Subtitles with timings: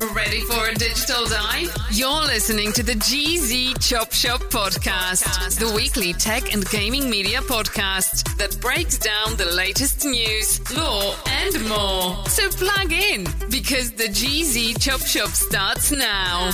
[0.00, 1.76] Ready for a digital dive?
[1.90, 8.34] You're listening to the GZ Chop Shop podcast, the weekly tech and gaming media podcast
[8.38, 12.26] that breaks down the latest news, law, and more.
[12.28, 16.50] So plug in because the GZ Chop Shop starts now.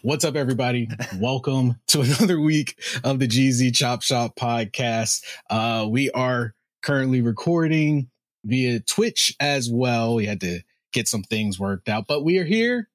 [0.00, 0.88] What's up, everybody?
[1.16, 5.22] Welcome to another week of the GZ Chop Shop podcast.
[5.50, 8.08] Uh, we are currently recording
[8.46, 10.14] via Twitch as well.
[10.14, 10.60] We had to
[10.92, 12.88] get some things worked out, but we are here.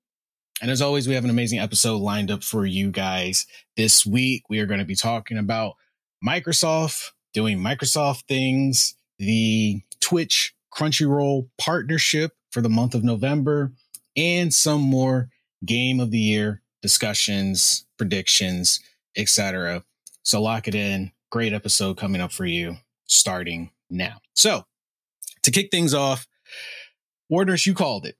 [0.62, 4.44] And as always, we have an amazing episode lined up for you guys this week.
[4.50, 5.76] We are going to be talking about
[6.26, 13.72] Microsoft doing Microsoft things, the Twitch Crunchyroll partnership for the month of November,
[14.16, 15.30] and some more
[15.66, 18.80] game of the year discussions, predictions,
[19.16, 19.84] etc.
[20.24, 21.12] So lock it in.
[21.30, 24.22] Great episode coming up for you starting now.
[24.34, 24.66] So
[25.44, 26.28] to kick things off,
[27.30, 28.16] Warners, you called it.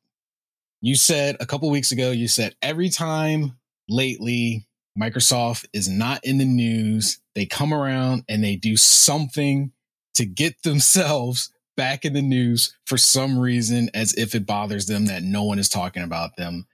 [0.82, 3.58] You said a couple weeks ago, you said every time
[3.88, 4.68] lately
[5.00, 9.72] Microsoft is not in the news, they come around and they do something
[10.16, 15.06] to get themselves back in the news for some reason, as if it bothers them
[15.06, 16.68] that no one is talking about them.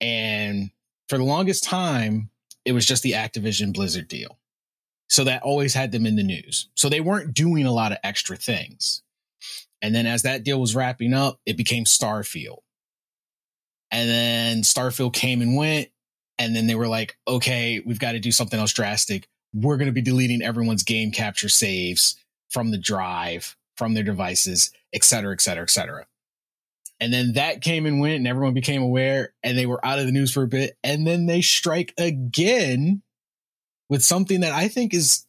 [0.00, 0.70] And
[1.08, 2.30] for the longest time,
[2.64, 4.38] it was just the Activision Blizzard deal.
[5.08, 6.68] So that always had them in the news.
[6.74, 9.02] So they weren't doing a lot of extra things.
[9.82, 12.60] And then as that deal was wrapping up, it became Starfield.
[13.90, 15.88] And then Starfield came and went.
[16.38, 19.28] And then they were like, okay, we've got to do something else drastic.
[19.52, 22.16] We're going to be deleting everyone's game capture saves
[22.48, 26.06] from the drive, from their devices, et cetera, et cetera, et cetera.
[27.00, 30.06] And then that came and went and everyone became aware and they were out of
[30.06, 30.76] the news for a bit.
[30.84, 33.02] And then they strike again
[33.88, 35.26] with something that I think is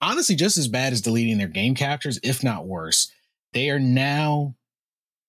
[0.00, 3.12] honestly just as bad as deleting their game captures, if not worse
[3.52, 4.54] they are now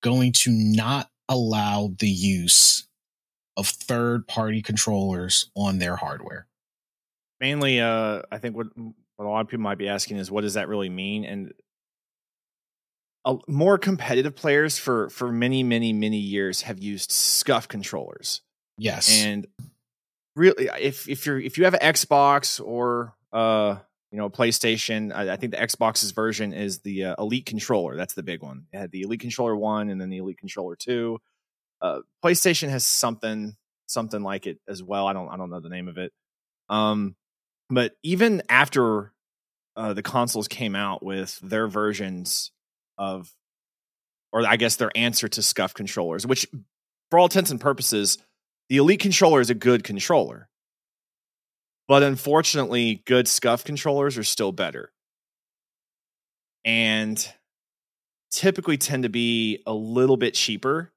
[0.02, 2.88] going to not allow the use
[3.56, 6.48] of third party controllers on their hardware.
[7.40, 10.42] Mainly, uh, I think what, what a lot of people might be asking is what
[10.42, 11.26] does that really mean?
[11.26, 11.54] And
[13.26, 18.42] uh, more competitive players for for many, many, many years have used SCUF controllers.
[18.78, 19.48] Yes, and
[20.36, 23.78] really, if if you're if you have an Xbox or uh
[24.14, 25.12] you know, PlayStation.
[25.12, 27.96] I, I, think the Xbox's version is the uh, Elite controller.
[27.96, 28.68] That's the big one.
[28.72, 31.18] It had the Elite controller one, and then the Elite controller two.
[31.82, 33.58] Uh, PlayStation has something
[33.88, 35.08] something like it as well.
[35.08, 36.14] I don't I don't know the name of it.
[36.70, 37.16] Um,
[37.72, 39.14] but even after
[39.76, 42.52] uh, the consoles came out with their versions
[43.00, 43.34] of,
[44.32, 46.46] or I guess their answer to SCUF controllers, which
[47.10, 48.20] for all intents and purposes,
[48.70, 50.50] the Elite controller is a good controller.
[51.88, 54.92] But unfortunately, good SCUF controllers are still better.
[56.66, 57.26] And
[58.32, 60.92] typically tend to be a little bit cheaper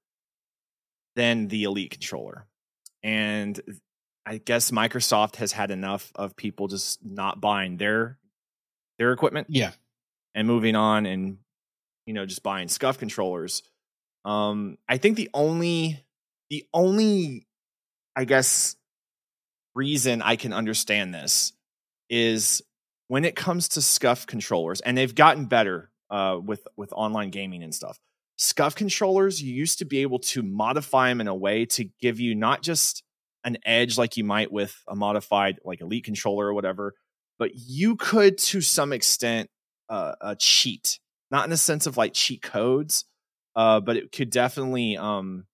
[1.17, 2.47] than the Elite controller.
[3.03, 3.61] And
[4.25, 8.19] I guess Microsoft has had enough of people just not buying their
[8.99, 9.49] their equipment.
[9.51, 9.73] Yeah.
[10.35, 11.39] And moving on and
[12.07, 13.63] you know just buying SCUF controllers.
[14.25, 16.05] Um I think the only
[16.51, 17.47] the only
[18.17, 18.77] I guess
[19.77, 21.53] reason I can understand this
[22.09, 22.63] is
[23.09, 27.63] when it comes to SCUF controllers, and they've gotten better uh, with with online gaming
[27.63, 27.99] and stuff.
[28.37, 32.21] SCUF controllers, you used to be able to modify them in a way to give
[32.21, 33.03] you not just
[33.45, 36.95] an edge like you might with a modified like elite controller or whatever,
[37.39, 39.49] but you could to some extent
[39.89, 40.99] uh, uh cheat,
[41.31, 43.05] not in the sense of like cheat codes,
[43.55, 45.47] uh, but it could definitely um,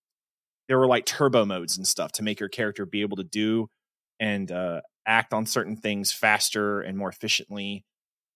[0.69, 3.69] there were like turbo modes and stuff to make your character be able to do
[4.23, 7.85] and uh, act on certain things faster and more efficiently.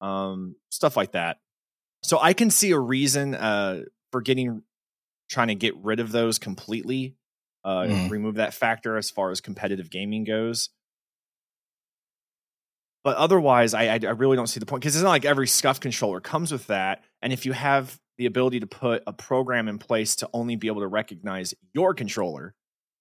[0.01, 1.39] um, stuff like that.
[2.03, 4.63] So I can see a reason uh, for getting
[5.29, 7.17] trying to get rid of those completely,
[7.65, 8.11] uh, mm.
[8.11, 10.71] remove that factor as far as competitive gaming goes.
[13.03, 15.81] But otherwise, I, I really don't see the point because it's not like every SCUF
[15.81, 17.05] controller comes with that.
[17.23, 20.67] And if you have the ability to put a program in place to only be
[20.67, 22.55] able to recognize your controller,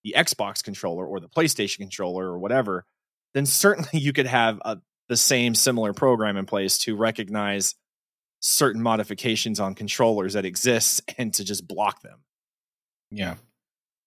[0.05, 2.85] the Xbox controller or the PlayStation controller or whatever,
[3.33, 4.77] then certainly you could have a,
[5.09, 7.75] the same similar program in place to recognize
[8.39, 12.19] certain modifications on controllers that exist and to just block them.
[13.11, 13.35] Yeah.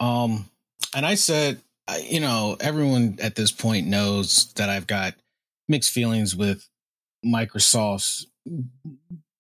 [0.01, 0.49] Um
[0.95, 1.61] and I said
[2.03, 5.15] you know everyone at this point knows that I've got
[5.69, 6.69] mixed feelings with
[7.25, 8.27] Microsoft's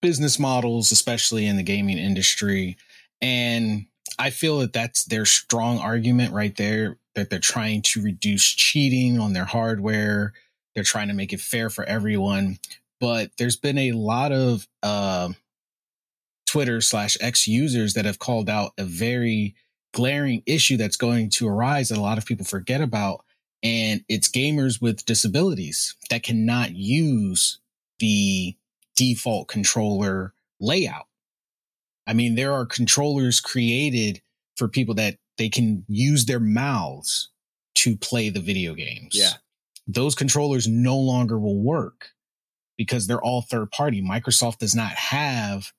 [0.02, 2.76] business models especially in the gaming industry
[3.20, 3.86] and
[4.18, 9.18] I feel that that's their strong argument right there that they're trying to reduce cheating
[9.18, 10.32] on their hardware.
[10.74, 12.58] They're trying to make it fair for everyone.
[13.00, 15.30] But there's been a lot of uh,
[16.46, 19.54] Twitter slash X users that have called out a very
[19.92, 23.24] glaring issue that's going to arise that a lot of people forget about.
[23.62, 27.58] And it's gamers with disabilities that cannot use
[27.98, 28.56] the
[28.94, 31.07] default controller layout.
[32.08, 34.22] I mean, there are controllers created
[34.56, 37.30] for people that they can use their mouths
[37.76, 39.10] to play the video games.
[39.12, 39.34] Yeah.
[39.86, 42.10] Those controllers no longer will work
[42.78, 44.02] because they're all third party.
[44.02, 45.72] Microsoft does not have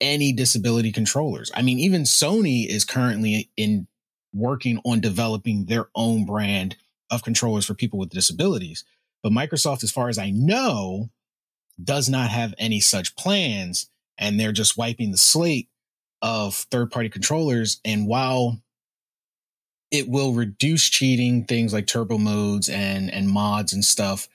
[0.00, 1.52] any disability controllers.
[1.54, 3.86] I mean, even Sony is currently in
[4.32, 6.76] working on developing their own brand
[7.10, 8.84] of controllers for people with disabilities.
[9.22, 11.10] But Microsoft, as far as I know,
[11.82, 15.68] does not have any such plans and they're just wiping the slate
[16.22, 17.80] of third party controllers.
[17.84, 18.60] And while
[19.90, 24.28] it will reduce cheating, things like turbo modes and, and mods and stuff,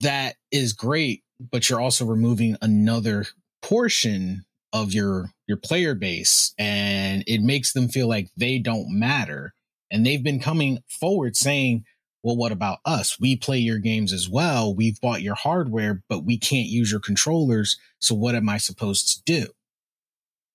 [0.00, 3.26] that is great, but you're also removing another
[3.62, 9.54] portion of your your player base and it makes them feel like they don't matter
[9.90, 11.84] and they've been coming forward saying
[12.22, 16.24] well what about us we play your games as well we've bought your hardware but
[16.24, 19.48] we can't use your controllers so what am I supposed to do?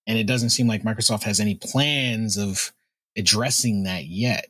[0.07, 2.73] And it doesn't seem like Microsoft has any plans of
[3.17, 4.47] addressing that yet.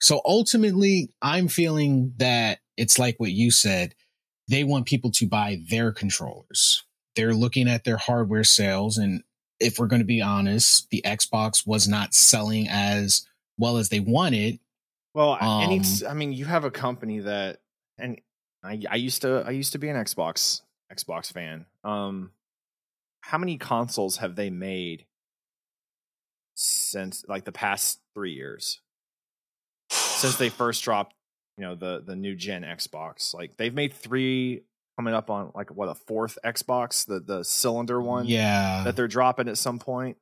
[0.00, 3.94] So ultimately, I'm feeling that it's like what you said.
[4.48, 6.84] They want people to buy their controllers.
[7.14, 8.98] They're looking at their hardware sales.
[8.98, 9.22] And
[9.60, 13.26] if we're going to be honest, the Xbox was not selling as
[13.56, 14.58] well as they wanted.
[15.14, 17.60] Well, um, I mean, you have a company that,
[17.98, 18.20] and
[18.64, 20.62] I, I used to, I used to be an Xbox
[20.92, 21.66] Xbox fan.
[21.84, 22.32] Um,
[23.22, 25.06] how many consoles have they made
[26.54, 28.80] since like the past three years?
[29.90, 31.14] Since they first dropped,
[31.58, 33.34] you know, the the new gen Xbox.
[33.34, 34.62] Like they've made three
[34.96, 38.26] coming up on like what a fourth Xbox, the the cylinder one.
[38.26, 38.82] Yeah.
[38.84, 40.16] That they're dropping at some point.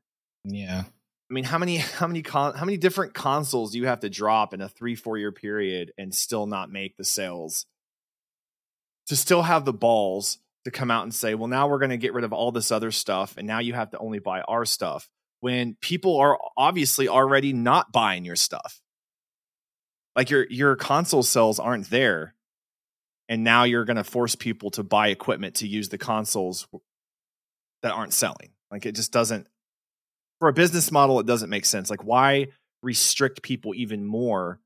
[0.45, 0.85] Yeah.
[1.31, 4.11] I mean, how many how many con- how many different consoles do you have to
[4.11, 7.67] drop in a 3-4 year period and still not make the sales?
[9.09, 11.97] To still have the balls to come out and say, well, now we're going to
[11.97, 14.65] get rid of all this other stuff and now you have to only buy our
[14.65, 15.09] stuff
[15.41, 18.81] when people are obviously already not buying your stuff.
[20.15, 22.35] Like your your console sales aren't there.
[23.29, 26.67] And now you're going to force people to buy equipment to use the consoles
[27.83, 28.51] that aren't selling.
[28.73, 29.47] Like it just doesn't
[30.41, 31.91] for a business model it doesn't make sense.
[31.91, 32.49] Like why
[32.83, 34.59] restrict people even more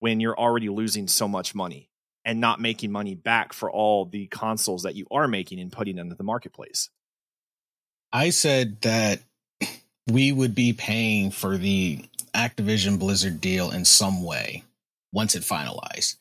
[0.00, 1.88] when you're already losing so much money?
[2.26, 5.96] and not making money back for all the consoles that you are making and putting
[5.96, 6.90] into the marketplace.
[8.12, 9.20] I said that
[10.08, 14.64] we would be paying for the Activision Blizzard deal in some way
[15.12, 16.16] once it finalized.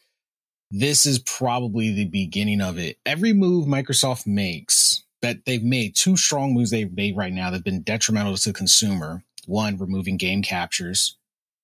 [0.69, 2.97] This is probably the beginning of it.
[3.05, 4.94] Every move Microsoft makes
[5.25, 8.49] that they've made, two strong moves they've made right now that have been detrimental to
[8.49, 9.23] the consumer.
[9.47, 11.17] One, removing game captures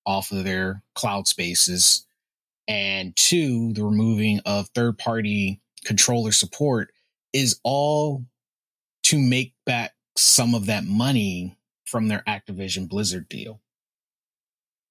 [0.04, 2.04] off of their cloud spaces
[2.68, 6.90] and two, the removing of third party controller support
[7.32, 8.24] is all
[9.04, 13.60] to make back some of that money from their Activision Blizzard deal.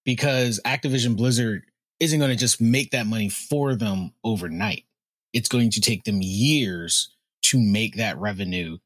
[0.06, 1.64] Because Activision Blizzard
[2.00, 4.86] isn't going to just make that money for them overnight.
[5.34, 8.78] It's going to take them years to make that revenue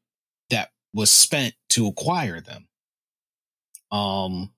[0.50, 2.68] that was spent to acquire them.
[3.92, 4.52] Um,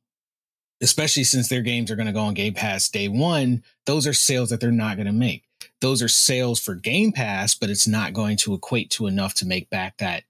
[0.81, 4.12] especially since their games are going to go on Game Pass day one, those are
[4.12, 5.45] sales that they're not going to make.
[5.81, 9.47] Those are sales for Game Pass, but it's not going to equate to enough to
[9.47, 10.25] make back that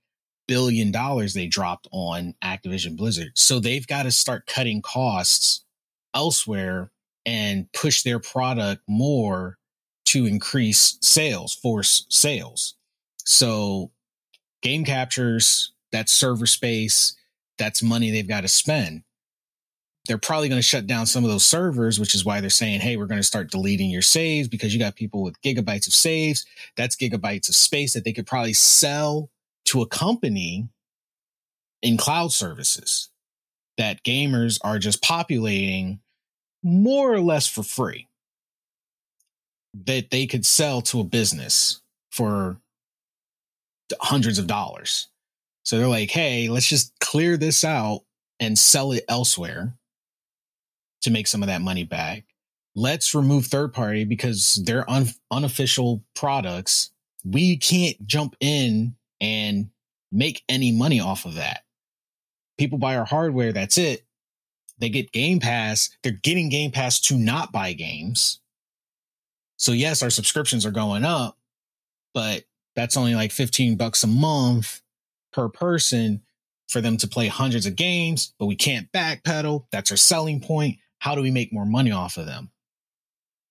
[0.46, 3.32] billion dollars they dropped on Activision Blizzard.
[3.34, 5.64] So they've got to start cutting costs
[6.14, 6.90] elsewhere
[7.26, 9.58] and push their product more
[10.06, 12.74] to increase sales, force sales.
[13.28, 13.90] So
[14.62, 17.14] game captures, that's server space,
[17.58, 19.02] that's money they've got to spend.
[20.06, 22.80] They're probably going to shut down some of those servers, which is why they're saying,
[22.80, 25.92] hey, we're going to start deleting your saves because you got people with gigabytes of
[25.92, 26.46] saves.
[26.74, 29.28] That's gigabytes of space that they could probably sell
[29.66, 30.70] to a company
[31.82, 33.10] in cloud services
[33.76, 36.00] that gamers are just populating
[36.62, 38.08] more or less for free
[39.74, 42.58] that they could sell to a business for
[44.00, 45.08] hundreds of dollars.
[45.64, 48.02] So they're like, hey, let's just clear this out
[48.40, 49.74] and sell it elsewhere
[51.02, 52.24] to make some of that money back.
[52.74, 56.90] Let's remove third party because they're un- unofficial products.
[57.24, 59.70] We can't jump in and
[60.12, 61.64] make any money off of that.
[62.56, 64.04] People buy our hardware, that's it.
[64.78, 65.90] They get Game Pass.
[66.02, 68.40] They're getting Game Pass to not buy games.
[69.56, 71.36] So yes, our subscriptions are going up,
[72.14, 72.44] but
[72.78, 74.82] that's only like 15 bucks a month
[75.32, 76.22] per person
[76.68, 79.64] for them to play hundreds of games, but we can't backpedal.
[79.72, 80.78] That's our selling point.
[81.00, 82.52] How do we make more money off of them?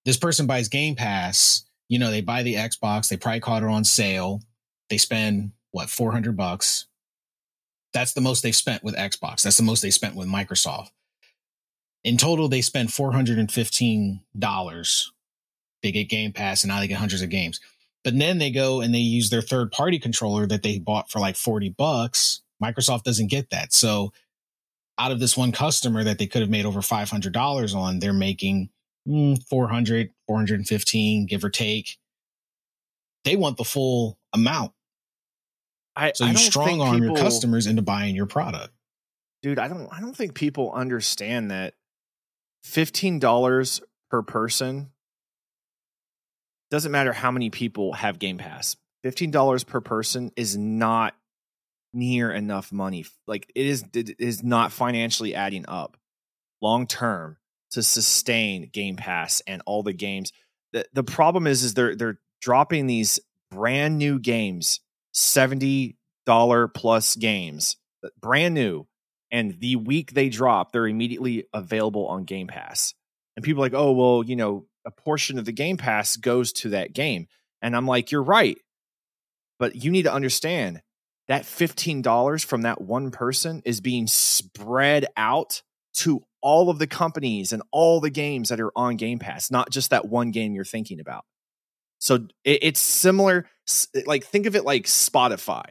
[0.06, 3.70] This person buys Game Pass, you know, they buy the Xbox, they probably caught it
[3.70, 4.42] on sale.
[4.90, 6.86] They spend what, 400 bucks.
[7.94, 9.42] That's the most they've spent with Xbox.
[9.42, 10.92] That's the most they spent with Microsoft.
[12.06, 15.06] In total, they spend $415.
[15.84, 17.60] They get Game Pass and now they get hundreds of games.
[18.08, 21.20] But then they go and they use their third party controller that they bought for
[21.20, 22.42] like 40 bucks.
[22.64, 23.74] Microsoft doesn't get that.
[23.74, 24.14] So
[24.98, 28.70] out of this one customer that they could have made over $500 on, they're making
[29.06, 31.98] mm, 400, 415, give or take.
[33.26, 34.72] They want the full amount.
[35.94, 38.72] I, So you strong arm your customers into buying your product.
[39.42, 41.74] dude i don't i don't think people understand that
[42.64, 44.92] $15 per person
[46.70, 48.76] doesn't matter how many people have game pass.
[49.06, 51.14] $15 per person is not
[51.94, 53.06] near enough money.
[53.26, 55.98] Like it is it is not financially adding up
[56.62, 57.38] long term
[57.72, 60.32] to sustain game pass and all the games.
[60.74, 63.20] The, the problem is is they're they're dropping these
[63.50, 64.82] brand new games
[65.18, 65.96] $70
[66.74, 68.86] plus games uh, brand new.
[69.32, 72.94] And the week they drop, they're immediately available on Game Pass.
[73.36, 76.52] And people are like, oh, well, you know, a portion of the Game Pass goes
[76.54, 77.28] to that game.
[77.62, 78.58] And I'm like, you're right.
[79.60, 80.82] But you need to understand
[81.28, 85.62] that $15 from that one person is being spread out
[85.96, 89.70] to all of the companies and all the games that are on Game Pass, not
[89.70, 91.26] just that one game you're thinking about.
[92.00, 93.48] So it, it's similar,
[94.06, 95.66] like, think of it like Spotify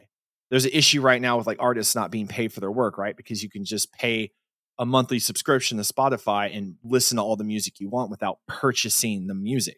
[0.49, 3.15] there's an issue right now with like artists not being paid for their work, right?
[3.15, 4.31] Because you can just pay
[4.79, 9.27] a monthly subscription to Spotify and listen to all the music you want without purchasing
[9.27, 9.77] the music.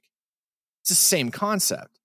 [0.82, 2.00] It's the same concept.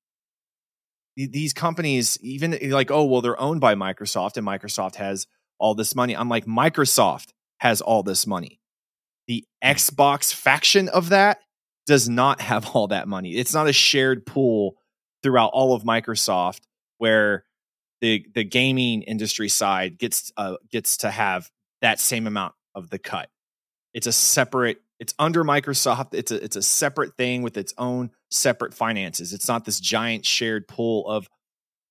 [1.17, 5.27] These companies, even like, oh, well, they're owned by Microsoft and Microsoft has
[5.59, 6.17] all this money.
[6.17, 8.61] I'm like, Microsoft has all this money.
[9.27, 11.39] The Xbox faction of that
[11.87, 13.37] does not have all that money.
[13.37, 14.77] It's not a shared pool
[15.23, 16.61] throughout all of Microsoft
[16.99, 17.45] where
[18.01, 22.99] the the gaming industry side gets uh, gets to have that same amount of the
[22.99, 23.29] cut.
[23.93, 24.79] It's a separate.
[24.99, 26.15] It's under Microsoft.
[26.15, 29.33] It's a it's a separate thing with its own separate finances.
[29.33, 31.29] It's not this giant shared pool of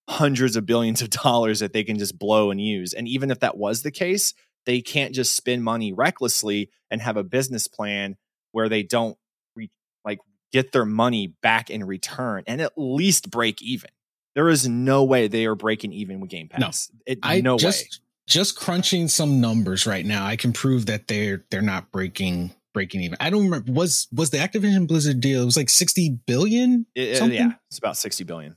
[0.10, 2.94] hundreds of billions of dollars that they can just blow and use.
[2.94, 4.34] And even if that was the case,
[4.66, 8.16] they can't just spend money recklessly and have a business plan
[8.52, 9.18] where they don't
[9.56, 9.72] re-
[10.06, 10.20] like
[10.52, 13.90] get their money back in return and at least break even.
[14.36, 16.68] There is no way they are breaking even with Game No.
[16.68, 16.92] Pass.
[17.06, 17.90] It, I no just way.
[18.28, 20.26] Just crunching some numbers right now.
[20.26, 23.18] I can prove that they're they're not breaking breaking even.
[23.20, 25.42] I don't remember was was the Activision Blizzard deal.
[25.42, 26.86] It was like sixty billion.
[26.96, 28.56] It- it- yeah, it's about sixty billion.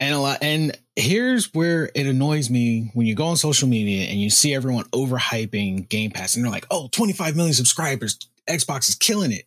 [0.00, 0.38] And a lot.
[0.42, 4.54] And here's where it annoys me when you go on social media and you see
[4.54, 8.16] everyone overhyping Game Pass, and they're like, "Oh, 25 million subscribers,
[8.48, 9.44] Xbox is killing it."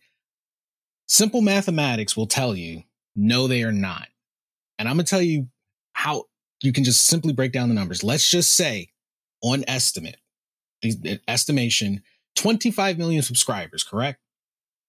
[1.08, 2.84] Simple mathematics will tell you,
[3.16, 4.08] no, they are not.
[4.80, 5.48] And I'm gonna tell you
[5.94, 6.26] how
[6.62, 8.04] you can just simply break down the numbers.
[8.04, 8.91] Let's just say,
[9.42, 10.18] on estimate,
[11.28, 12.04] estimation,
[12.36, 14.20] 25 million subscribers, correct?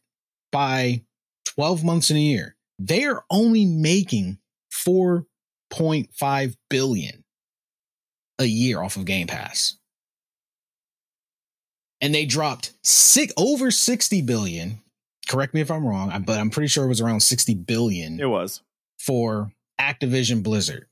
[0.53, 1.03] by
[1.47, 4.38] 12 months in a year, they are only making
[4.73, 7.25] 4.5 billion
[8.38, 9.79] a year off of Game Pass.
[12.00, 14.81] And they dropped six over 60 billion.
[15.29, 18.21] Correct me if I'm wrong, but I'm pretty sure it was around 60 billion.
[18.21, 18.62] It was
[18.99, 19.50] for
[19.81, 20.87] Activision Blizzard.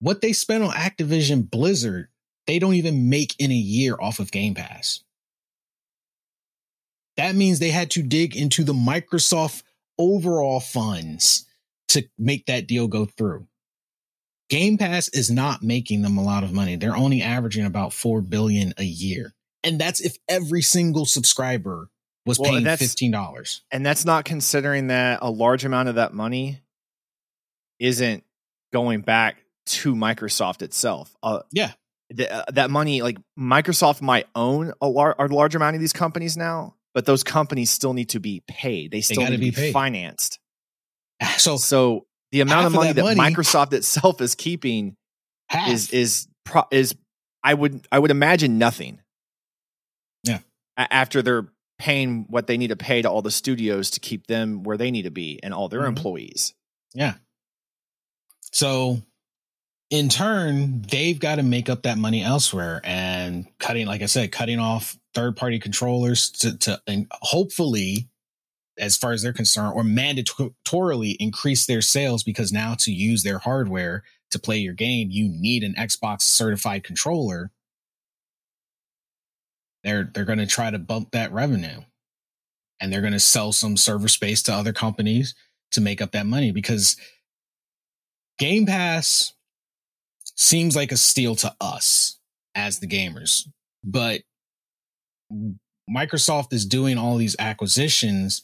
[0.00, 2.08] What they spent on Activision Blizzard,
[2.46, 5.02] they don't even make in a year off of Game Pass.
[7.18, 9.64] That means they had to dig into the Microsoft
[9.98, 11.44] overall funds
[11.88, 13.46] to make that deal go through.
[14.48, 16.76] Game Pass is not making them a lot of money.
[16.76, 19.34] They're only averaging about 4 billion a year.
[19.62, 21.90] And that's if every single subscriber
[22.24, 23.60] was well, paying $15.
[23.70, 26.62] And that's not considering that a large amount of that money
[27.80, 28.22] isn't
[28.72, 31.14] going back to Microsoft itself.
[31.22, 31.72] Uh, yeah.
[32.16, 35.92] Th- uh, that money, like Microsoft might own a, lar- a large amount of these
[35.92, 38.90] companies now, but those companies still need to be paid.
[38.90, 40.38] They still they need to be, be financed.
[41.36, 44.96] So, so the amount of money that, that money, Microsoft itself is keeping
[45.48, 45.70] half.
[45.70, 46.28] is is
[46.70, 46.94] is
[47.42, 49.00] I would I would imagine nothing.
[50.24, 50.40] Yeah.
[50.76, 54.62] After they're paying what they need to pay to all the studios to keep them
[54.64, 55.88] where they need to be and all their mm-hmm.
[55.88, 56.54] employees.
[56.94, 57.14] Yeah.
[58.52, 59.02] So
[59.90, 64.32] in turn, they've got to make up that money elsewhere and cutting, like I said,
[64.32, 68.08] cutting off third party controllers to, to and hopefully
[68.78, 73.38] as far as they're concerned, or mandatorily increase their sales because now to use their
[73.38, 77.50] hardware to play your game, you need an Xbox certified controller.
[79.82, 81.82] They're they're going to try to bump that revenue,
[82.80, 85.34] and they're going to sell some server space to other companies
[85.72, 86.96] to make up that money because
[88.38, 89.34] Game Pass
[90.38, 92.18] seems like a steal to us
[92.54, 93.46] as the gamers,
[93.84, 94.22] but
[95.90, 98.42] Microsoft is doing all these acquisitions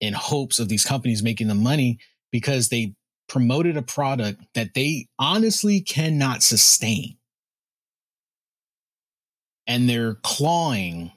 [0.00, 1.98] in hopes of these companies making the money
[2.30, 2.94] because they
[3.28, 7.16] promoted a product that they honestly cannot sustain.
[9.66, 11.12] And they're clawing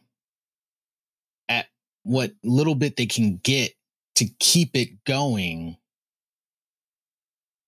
[1.49, 1.65] at
[2.04, 3.73] what little bit they can get
[4.15, 5.78] to keep it going.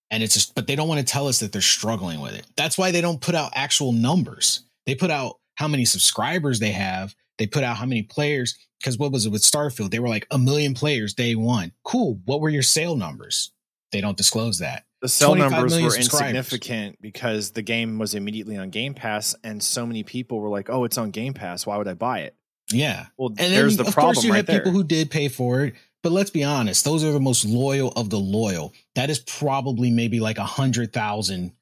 [0.10, 2.46] And it's just, but they don't want to tell us that they're struggling with it.
[2.56, 4.64] That's why they don't put out actual numbers.
[4.86, 8.98] They put out how many subscribers they have they put out how many players because
[8.98, 9.92] what was it with Starfield?
[9.92, 11.72] They were like a million players day one.
[11.84, 12.20] Cool.
[12.26, 13.52] What were your sale numbers?
[13.92, 14.84] They don't disclose that.
[15.02, 19.86] The sale numbers were insignificant because the game was immediately on Game Pass, and so
[19.86, 21.68] many people were like, "Oh, it's on Game Pass.
[21.68, 22.36] Why would I buy it?"
[22.72, 23.06] Yeah.
[23.16, 24.12] Well, and there's then, the problem.
[24.12, 24.60] Of course, you right have there.
[24.60, 27.92] people who did pay for it, but let's be honest; those are the most loyal
[27.96, 28.74] of the loyal.
[28.96, 31.54] That is probably maybe like a hundred thousand.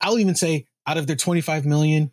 [0.00, 2.10] I'll even say out of their 25 million,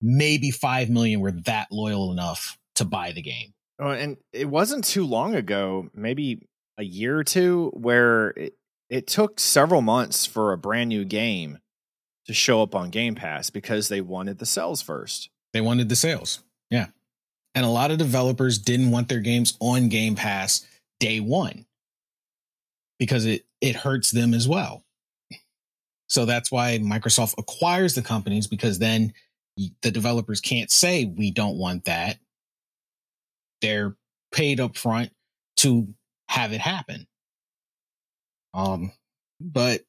[0.00, 3.52] maybe 5 million were that loyal enough to buy the game.
[3.78, 6.46] Oh, and it wasn't too long ago, maybe
[6.78, 8.54] a year or two, where it,
[8.88, 11.58] it took several months for a brand new game
[12.26, 15.28] to show up on Game Pass because they wanted the sales first.
[15.52, 16.40] They wanted the sales.
[16.70, 16.86] Yeah.
[17.54, 20.66] And a lot of developers didn't want their games on Game Pass
[21.00, 21.66] day one
[22.98, 24.84] because it it hurts them as well.
[26.06, 29.12] So that's why Microsoft acquires the companies because then
[29.82, 32.18] the developers can't say we don't want that.
[33.62, 33.96] They're
[34.32, 35.12] paid up front
[35.58, 35.88] to
[36.28, 37.06] have it happen.
[38.52, 38.92] Um,
[39.40, 39.82] but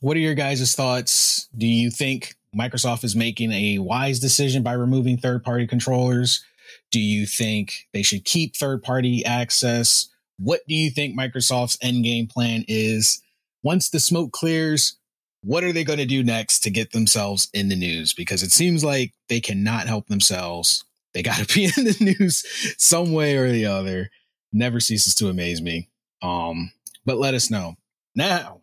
[0.00, 1.48] what are your guys' thoughts?
[1.56, 6.44] Do you think Microsoft is making a wise decision by removing third party controllers?
[6.90, 10.08] Do you think they should keep third party access?
[10.38, 13.22] What do you think Microsoft's end game plan is?
[13.62, 14.96] Once the smoke clears,
[15.42, 18.12] what are they going to do next to get themselves in the news?
[18.12, 20.84] Because it seems like they cannot help themselves.
[21.14, 22.44] They got to be in the news
[22.78, 24.10] some way or the other.
[24.52, 25.88] Never ceases to amaze me.
[26.22, 26.72] Um,
[27.04, 27.76] but let us know
[28.14, 28.62] now.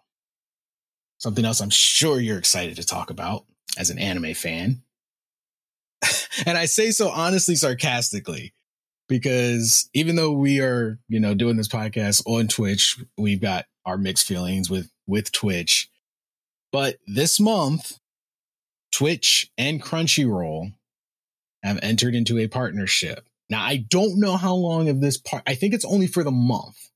[1.18, 3.46] Something else I'm sure you're excited to talk about
[3.78, 4.82] as an anime fan.
[6.46, 8.54] and I say so honestly, sarcastically,
[9.08, 13.98] because even though we are, you know, doing this podcast on Twitch, we've got our
[13.98, 15.90] mixed feelings with with Twitch.
[16.72, 18.00] But this month,
[18.92, 20.74] Twitch and Crunchyroll
[21.64, 23.28] have entered into a partnership.
[23.50, 26.32] Now, I don't know how long of this part, I think it's only for the
[26.32, 26.90] month.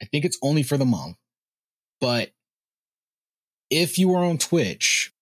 [0.00, 1.16] I think it's only for the month.
[2.00, 2.30] But
[3.70, 5.12] if you are on Twitch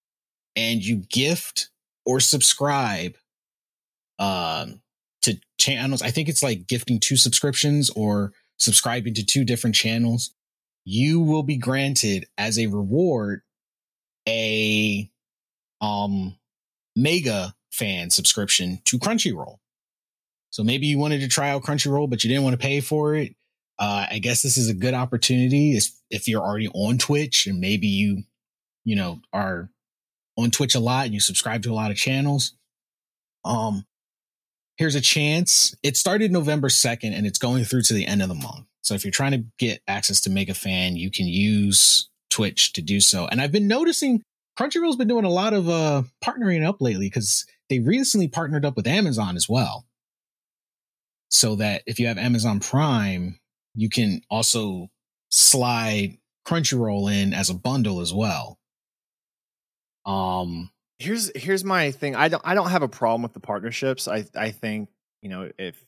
[0.56, 1.70] and you gift
[2.11, 3.16] or subscribe
[4.18, 4.81] um,
[5.23, 10.33] to channels, I think it's like gifting two subscriptions or subscribing to two different channels,
[10.85, 13.42] you will be granted as a reward
[14.29, 15.09] a
[15.81, 16.37] um
[16.96, 19.59] mega fan subscription to Crunchyroll.
[20.51, 23.14] So maybe you wanted to try out Crunchyroll, but you didn't want to pay for
[23.14, 23.37] it.
[23.79, 27.61] Uh, I guess this is a good opportunity if, if you're already on Twitch and
[27.61, 28.25] maybe you,
[28.85, 29.70] you know, are
[30.40, 32.55] on Twitch a lot and you subscribe to a lot of channels.
[33.44, 33.85] Um,
[34.76, 35.74] here's a chance.
[35.83, 38.66] It started November 2nd and it's going through to the end of the month.
[38.83, 42.83] So if you're trying to get access to Mega Fan, you can use Twitch to
[42.83, 43.26] do so.
[43.26, 44.22] And I've been noticing
[44.59, 48.76] Crunchyroll's been doing a lot of uh partnering up lately because they recently partnered up
[48.76, 49.87] with Amazon as well.
[51.31, 53.38] So that if you have Amazon Prime,
[53.74, 54.88] you can also
[55.31, 58.59] slide Crunchyroll in as a bundle as well.
[60.06, 62.14] Um here's here's my thing.
[62.14, 64.06] I don't I don't have a problem with the partnerships.
[64.06, 64.88] I I think,
[65.22, 65.84] you know, if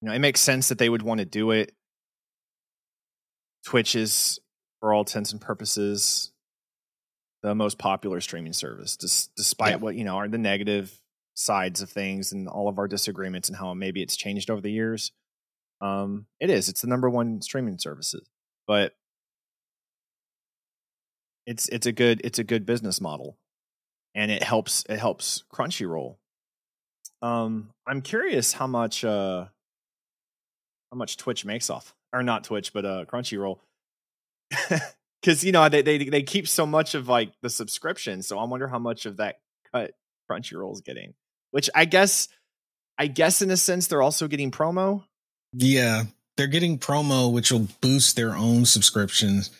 [0.00, 1.72] you know, it makes sense that they would want to do it.
[3.64, 4.38] Twitch is
[4.80, 6.32] for all intents and purposes
[7.42, 9.76] the most popular streaming service, dis- despite yeah.
[9.76, 11.00] what you know are the negative
[11.34, 14.70] sides of things and all of our disagreements and how maybe it's changed over the
[14.70, 15.12] years.
[15.80, 16.68] Um, it is.
[16.68, 18.28] It's the number one streaming services,
[18.66, 18.94] but
[21.46, 23.36] it's it's a good it's a good business model,
[24.14, 26.16] and it helps it helps Crunchyroll.
[27.22, 29.46] Um, I'm curious how much uh
[30.92, 33.58] how much Twitch makes off or not Twitch, but uh Crunchyroll.
[35.26, 38.44] because you know they, they they keep so much of like the subscription so i
[38.44, 39.40] wonder how much of that
[39.72, 39.92] cut
[40.30, 41.14] crunchyroll's getting
[41.50, 42.28] which i guess
[42.96, 45.02] i guess in a sense they're also getting promo
[45.52, 46.04] yeah
[46.36, 49.50] they're getting promo which will boost their own subscriptions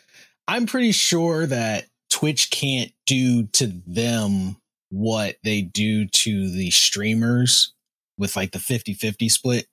[0.48, 4.56] i'm pretty sure that twitch can't do to them
[4.90, 7.74] what they do to the streamers
[8.18, 9.66] with like the 50-50 split.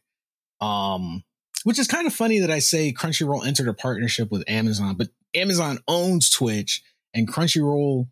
[0.62, 1.24] Um
[1.64, 5.08] which is kind of funny that I say Crunchyroll entered a partnership with Amazon, but
[5.34, 6.84] Amazon owns Twitch
[7.14, 8.10] and Crunchyroll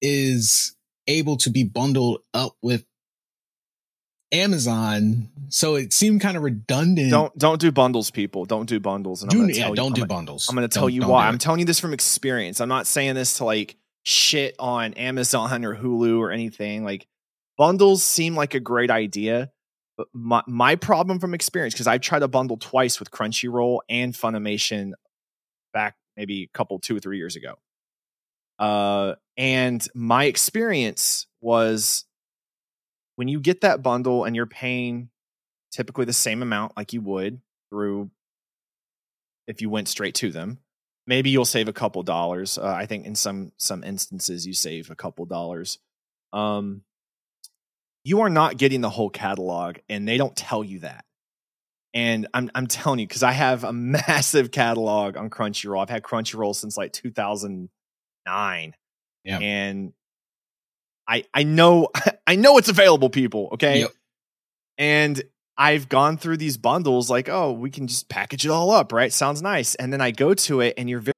[0.00, 0.74] is
[1.06, 2.86] able to be bundled up with
[4.34, 5.28] Amazon.
[5.48, 7.10] So it seemed kind of redundant.
[7.10, 8.44] Don't don't do bundles, people.
[8.44, 9.22] Don't do bundles.
[9.22, 10.48] And do, yeah, don't you, do I'm bundles.
[10.48, 11.28] I'm going to tell you why.
[11.28, 12.60] I'm telling you this from experience.
[12.60, 16.84] I'm not saying this to like shit on Amazon or Hulu or anything.
[16.84, 17.06] Like
[17.56, 19.50] bundles seem like a great idea,
[19.96, 24.12] but my my problem from experience because I've tried to bundle twice with Crunchyroll and
[24.12, 24.92] Funimation
[25.72, 27.54] back maybe a couple two or three years ago.
[28.58, 32.04] Uh, and my experience was
[33.16, 35.08] when you get that bundle and you're paying
[35.72, 38.10] typically the same amount like you would through
[39.46, 40.58] if you went straight to them
[41.06, 44.90] maybe you'll save a couple dollars uh, i think in some some instances you save
[44.90, 45.78] a couple dollars
[46.32, 46.82] um
[48.04, 51.04] you are not getting the whole catalog and they don't tell you that
[51.94, 53.72] and I'm I'm telling you, because I have a
[54.08, 55.80] massive catalog on Crunchyroll.
[55.80, 58.74] I've had Crunchyroll since like 2009.
[59.24, 59.38] Yeah.
[59.38, 59.92] And
[61.08, 61.88] I I know
[62.26, 63.50] I know it's available, people.
[63.52, 63.80] Okay.
[63.80, 63.90] Yep.
[64.78, 65.22] And
[65.56, 69.12] I've gone through these bundles like, oh, we can just package it all up, right?
[69.12, 69.74] Sounds nice.
[69.76, 71.14] And then I go to it and you're very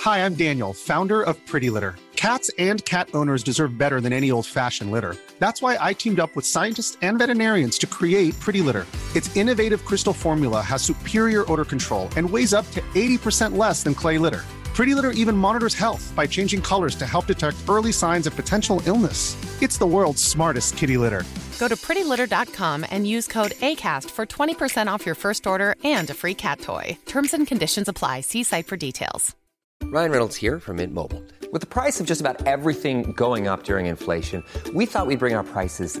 [0.00, 1.96] Hi, I'm Daniel, founder of Pretty Litter.
[2.16, 5.14] Cats and cat owners deserve better than any old-fashioned litter.
[5.38, 8.86] That's why I teamed up with scientists and veterinarians to create Pretty Litter.
[9.14, 13.94] Its innovative crystal formula has superior odor control and weighs up to 80% less than
[13.94, 14.44] clay litter.
[14.78, 18.80] Pretty Litter even monitors health by changing colors to help detect early signs of potential
[18.86, 19.34] illness.
[19.60, 21.24] It's the world's smartest kitty litter.
[21.58, 26.14] Go to prettylitter.com and use code ACAST for 20% off your first order and a
[26.14, 26.96] free cat toy.
[27.06, 28.20] Terms and conditions apply.
[28.20, 29.34] See site for details.
[29.82, 31.24] Ryan Reynolds here from Mint Mobile.
[31.50, 35.34] With the price of just about everything going up during inflation, we thought we'd bring
[35.34, 36.00] our prices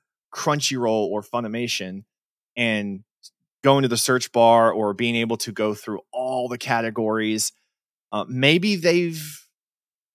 [0.33, 2.03] Crunchyroll or Funimation
[2.55, 3.03] and
[3.63, 7.51] going to the search bar or being able to go through all the categories.
[8.11, 9.45] Uh, maybe they've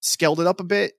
[0.00, 0.94] scaled it up a bit,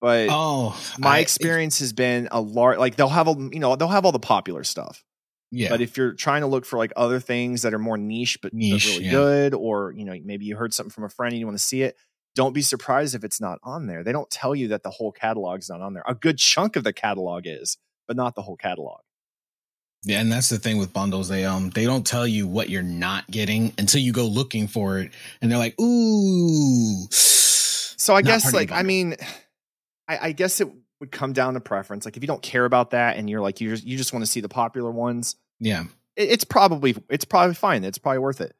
[0.00, 2.78] but oh, my I, experience has been a large.
[2.78, 5.04] Like they'll have a you know they'll have all the popular stuff.
[5.50, 5.70] Yeah.
[5.70, 8.52] But if you're trying to look for like other things that are more niche but,
[8.52, 9.10] niche, really yeah.
[9.12, 11.64] good, or you know maybe you heard something from a friend and you want to
[11.64, 11.96] see it,
[12.34, 14.04] don't be surprised if it's not on there.
[14.04, 16.04] They don't tell you that the whole catalog's not on there.
[16.06, 19.00] A good chunk of the catalog is, but not the whole catalog.
[20.04, 21.28] Yeah, and that's the thing with bundles.
[21.28, 25.00] They um they don't tell you what you're not getting until you go looking for
[25.00, 25.10] it,
[25.42, 29.16] and they're like, "Ooh." So I guess like I mean,
[30.06, 30.68] I, I guess it
[31.00, 32.04] would come down to preference.
[32.04, 34.24] Like if you don't care about that and you're like you just you just want
[34.24, 35.84] to see the popular ones, yeah,
[36.16, 37.84] it, it's probably it's probably fine.
[37.84, 38.54] It's probably worth it.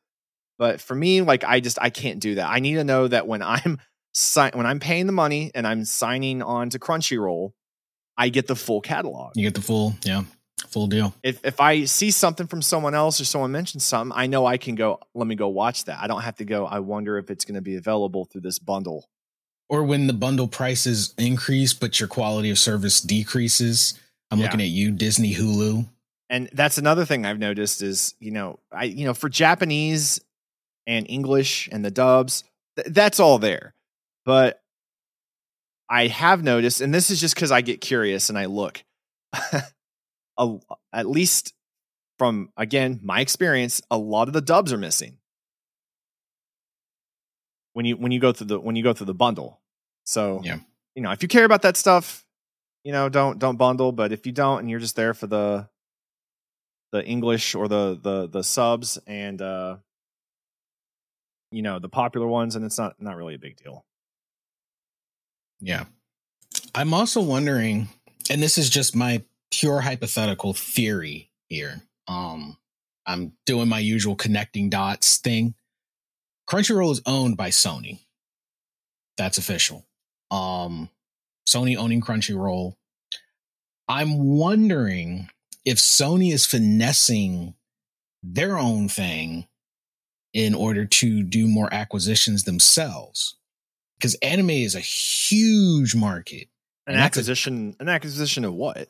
[0.58, 2.48] But for me, like I just I can't do that.
[2.48, 3.78] I need to know that when I'm
[4.14, 7.52] si- when I'm paying the money and I'm signing on to Crunchyroll,
[8.16, 9.32] I get the full catalog.
[9.36, 10.22] you get the full yeah
[10.66, 11.14] full deal.
[11.22, 14.56] If if I see something from someone else or someone mentions something, I know I
[14.56, 14.98] can go.
[15.14, 16.00] Let me go watch that.
[16.02, 16.66] I don't have to go.
[16.66, 19.08] I wonder if it's going to be available through this bundle.
[19.70, 23.94] Or when the bundle prices increase, but your quality of service decreases.
[24.30, 24.46] I'm Yeah.
[24.46, 25.86] looking at you, Disney, Hulu.
[26.28, 30.20] and that's another thing I've noticed is you know I you know for Japanese
[30.88, 32.42] and English and the dubs
[32.76, 33.74] th- that's all there,
[34.24, 34.60] but
[35.88, 38.82] I have noticed, and this is just because I get curious and I look,
[40.38, 40.58] a,
[40.92, 41.54] at least
[42.18, 45.18] from again my experience, a lot of the dubs are missing
[47.74, 49.60] when you when you go through the when you go through the bundle.
[50.04, 50.58] So Yeah.
[50.94, 52.26] you know if you care about that stuff,
[52.84, 53.92] you know don't don't bundle.
[53.92, 55.68] But if you don't and you're just there for the
[56.92, 59.76] the English or the the the subs and uh
[61.50, 63.84] you know the popular ones, and it's not not really a big deal.
[65.60, 65.84] Yeah.
[66.74, 67.88] I'm also wondering,
[68.30, 71.82] and this is just my pure hypothetical theory here.
[72.06, 72.56] Um,
[73.06, 75.54] I'm doing my usual connecting dots thing.
[76.48, 78.00] Crunchyroll is owned by Sony.
[79.16, 79.86] That's official.
[80.30, 80.90] Um,
[81.48, 82.74] Sony owning Crunchyroll.
[83.88, 85.28] I'm wondering
[85.64, 87.54] if Sony is finessing
[88.22, 89.46] their own thing
[90.34, 93.36] in order to do more acquisitions themselves
[93.98, 96.48] because anime is a huge market.
[96.86, 98.88] An that's a- acquisition, an acquisition of what?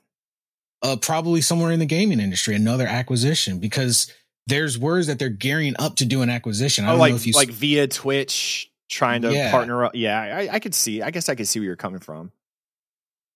[0.82, 4.12] Uh, probably somewhere in the gaming industry, another acquisition because
[4.46, 6.84] there's words that they're gearing up to do an acquisition.
[6.84, 9.50] I Oh, don't like know if you like via Twitch trying to Yeah.
[9.50, 9.94] partner up.
[9.94, 11.02] Yeah, I, I could see.
[11.02, 12.30] I guess I could see where you're coming from.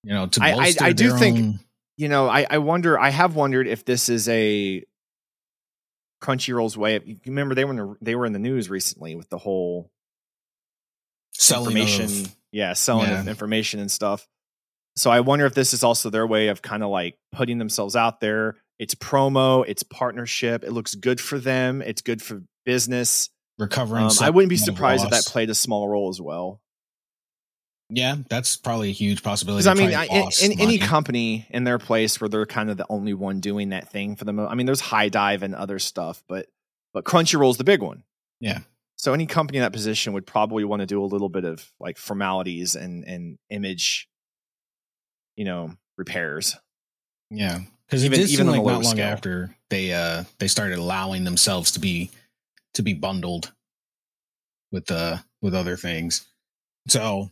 [0.05, 1.59] you know to I- I- I do their think-
[1.97, 2.99] You know, I, I wonder.
[2.99, 4.83] I have wondered if this is a
[6.23, 7.05] Crunchyroll's way of.
[7.07, 9.91] You remember they were in the, they were in the news recently with the whole
[11.33, 12.25] selling information.
[12.25, 13.25] of- yeah, selling Yeah.
[13.25, 14.27] information and stuff.
[14.95, 17.95] So I wonder if this is also their way of kind of like putting themselves
[17.95, 18.57] out there.
[18.79, 20.63] It's promo, it's partnership.
[20.63, 21.81] It looks good for them.
[21.81, 23.29] It's good for business.
[23.59, 24.05] recovering.
[24.05, 26.59] Um, I wouldn't be surprised if that played a small role as well.
[27.89, 29.63] Yeah, that's probably a huge possibility.
[29.63, 32.77] Because I mean, I, in, in any company in their place where they're kind of
[32.77, 34.49] the only one doing that thing for the most.
[34.51, 36.47] I mean, there's HIDIVE and other stuff, but
[36.93, 38.03] but Crunchyroll's the big one.
[38.39, 38.59] Yeah.
[38.95, 41.67] So any company in that position would probably want to do a little bit of
[41.79, 44.09] like formalities and and image,
[45.35, 46.55] you know, repairs.
[47.29, 49.05] Yeah, because Even- even like not long scale.
[49.05, 52.11] after they uh they started allowing themselves to be
[52.75, 53.51] to be bundled
[54.71, 56.25] with uh with other things.
[56.87, 57.29] So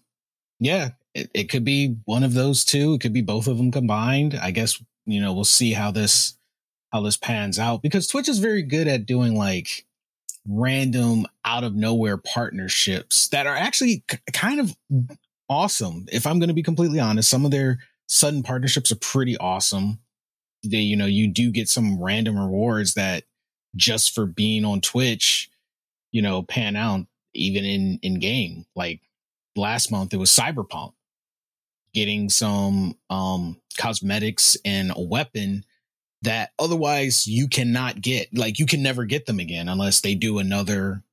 [0.61, 2.93] yeah, it, it could be one of those two.
[2.93, 4.39] It could be both of them combined.
[4.41, 6.37] I guess you know we'll see how this
[6.93, 9.85] how this pans out because Twitch is very good at doing like
[10.47, 14.75] random out of nowhere partnerships that are actually k- kind of
[15.49, 16.05] awesome.
[16.11, 19.99] If I'm going to be completely honest, some of their sudden partnerships are pretty awesome.
[20.63, 23.23] They, you know, you do get some random rewards that
[23.75, 25.49] just for being on Twitch,
[26.11, 28.65] you know, pan out even in in game.
[28.75, 29.01] Like
[29.55, 30.93] last month, it was Cyberpunk
[31.93, 35.65] getting some um cosmetics and a weapon
[36.21, 38.35] that otherwise you cannot get.
[38.35, 41.03] Like you can never get them again unless they do another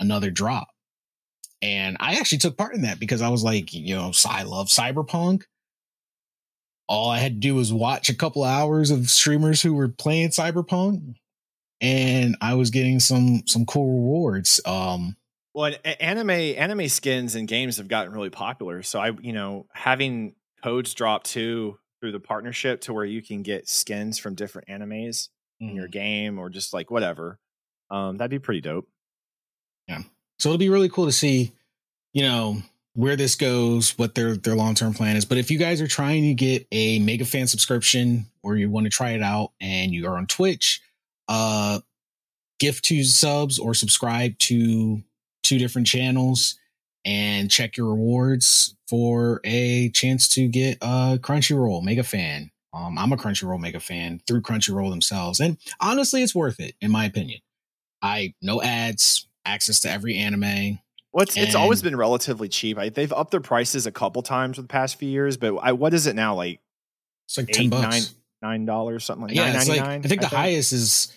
[0.00, 0.68] another drop.
[1.62, 4.68] And I actually took part in that because I was like, you know, I love
[4.68, 5.44] Cyberpunk
[6.88, 9.88] all I had to do was watch a couple of hours of streamers who were
[9.88, 11.16] playing Cyberpunk,
[11.80, 14.60] and I was getting some some cool rewards.
[14.66, 15.16] Um,
[15.54, 18.82] Well, anime anime skins and games have gotten really popular.
[18.82, 23.42] So I, you know, having codes drop too through the partnership to where you can
[23.42, 25.28] get skins from different animes
[25.60, 25.76] in Mm-hmm.
[25.76, 27.38] your game or just like whatever.
[27.88, 28.88] Um, that'd be pretty dope.
[29.86, 30.02] Yeah.
[30.40, 31.52] So it'll be really cool to see,
[32.12, 32.60] you know,
[32.94, 35.24] where this goes, what their their long term plan is.
[35.24, 38.84] But if you guys are trying to get a mega fan subscription or you want
[38.84, 40.80] to try it out and you are on Twitch,
[41.28, 41.78] uh,
[42.58, 45.02] gift two subs or subscribe to
[45.44, 46.58] two different channels
[47.04, 52.50] and check your rewards for a chance to get a Crunchyroll mega fan.
[52.72, 56.90] Um, I'm a Crunchyroll mega fan through Crunchyroll themselves, and honestly, it's worth it in
[56.90, 57.40] my opinion.
[58.02, 60.80] I no ads, access to every anime.
[61.12, 62.76] Well, it's, it's always been relatively cheap.
[62.76, 65.70] I, they've upped their prices a couple times for the past few years, but I,
[65.70, 66.34] what is it now?
[66.34, 66.58] Like
[67.28, 67.82] It's like eight, ten bucks.
[67.82, 68.02] nine,
[68.42, 71.16] nine dollars something like yeah, it's like, $9.99, I think the highest is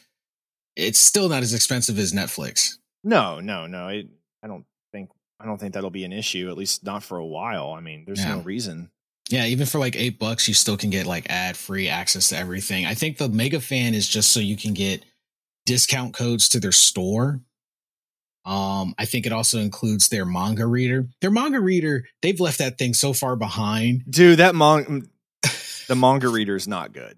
[0.76, 2.78] it's still not as expensive as Netflix.
[3.04, 3.88] No, no, no.
[3.88, 4.08] It,
[4.44, 6.50] I don't think I don't think that'll be an issue.
[6.50, 7.72] At least not for a while.
[7.72, 8.36] I mean, there's Yeah.
[8.36, 8.90] no reason.
[9.30, 12.38] Yeah, even for like eight bucks, you still can get like ad free access to
[12.38, 12.86] everything.
[12.86, 15.04] I think the mega fan is just so you can get
[15.66, 17.42] discount codes to their store.
[18.46, 21.10] Um, I think it also includes their manga reader.
[21.20, 24.04] Their manga reader, they've left that thing so far behind.
[24.10, 25.10] Dude, that mong
[25.88, 27.18] the manga reader is not good.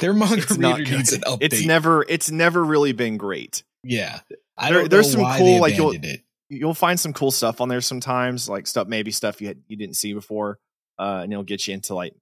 [0.00, 0.96] Their manga It's not reader good.
[0.96, 1.38] needs an update.
[1.42, 3.62] It's never it's never really been great.
[3.84, 4.20] yeah.
[4.56, 6.22] I don't there's know some cool, like, you'll- it.
[6.50, 9.76] You'll find some cool stuff on there sometimes, like stuff maybe stuff you had, you
[9.76, 10.58] didn't see before,
[10.98, 12.14] uh, and it'll get you into like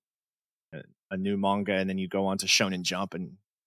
[0.72, 3.24] a, a new manga, and then you go on to Shonen Jump, and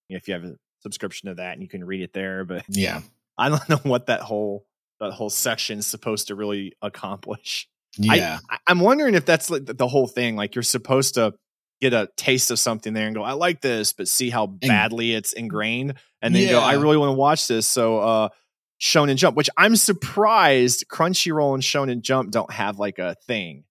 [0.08, 2.45] you know, if you have a subscription to that, and you can read it there.
[2.45, 3.02] But Yeah.
[3.38, 4.65] I don't know what that whole
[5.00, 7.67] that whole section is supposed to really accomplish.
[7.97, 8.38] Yeah.
[8.50, 10.36] I, I'm wondering if that's like the whole thing.
[10.36, 11.34] Like you're supposed to
[11.82, 15.13] get a taste of something there and go, I like this, but see how badly
[15.13, 17.67] it's ingrained, and then go, I really want to watch this.
[17.67, 18.30] So, uh,
[18.81, 23.63] Shonen Jump, which I'm surprised Crunchyroll and Shonen Jump don't have like a thing,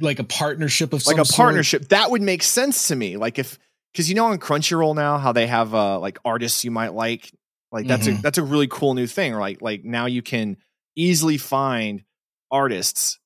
[0.00, 1.36] like a partnership of like a sort.
[1.36, 1.88] partnership.
[1.88, 3.16] That would make sense to me.
[3.16, 3.58] Like if
[3.92, 7.30] because you know on Crunchyroll now how they have uh like artists you might like.
[7.72, 8.22] Like that's a Mhm.
[8.22, 9.34] that's a really cool new thing.
[9.34, 10.56] Like like now you can
[10.96, 12.02] easily find
[12.50, 13.18] artists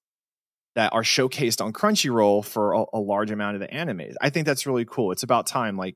[0.75, 4.03] that are showcased on Crunchyroll for a, a large amount of the anime.
[4.21, 5.13] I think that's really cool.
[5.13, 5.95] It's about time, like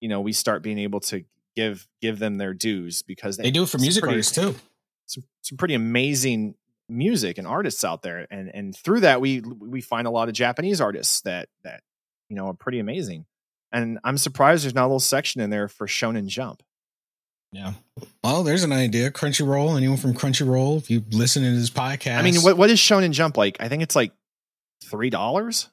[0.00, 1.24] you know, we start being able to
[1.56, 4.54] give give them their dues because They do it for music pretty- artists too.
[5.06, 6.54] Some, some pretty amazing
[6.88, 10.34] music and artists out there, and and through that we we find a lot of
[10.34, 11.82] Japanese artists that that
[12.28, 13.26] you know are pretty amazing.
[13.72, 16.62] And I'm surprised there's not a little section in there for Shonen Jump.
[17.52, 17.74] Yeah.
[18.22, 19.10] Well, there's an idea.
[19.10, 19.76] Crunchyroll.
[19.76, 23.10] Anyone from Crunchyroll, if you listen to this podcast, I mean, what what is Shonen
[23.12, 23.56] Jump like?
[23.60, 24.12] I think it's like
[24.84, 25.68] three dollars.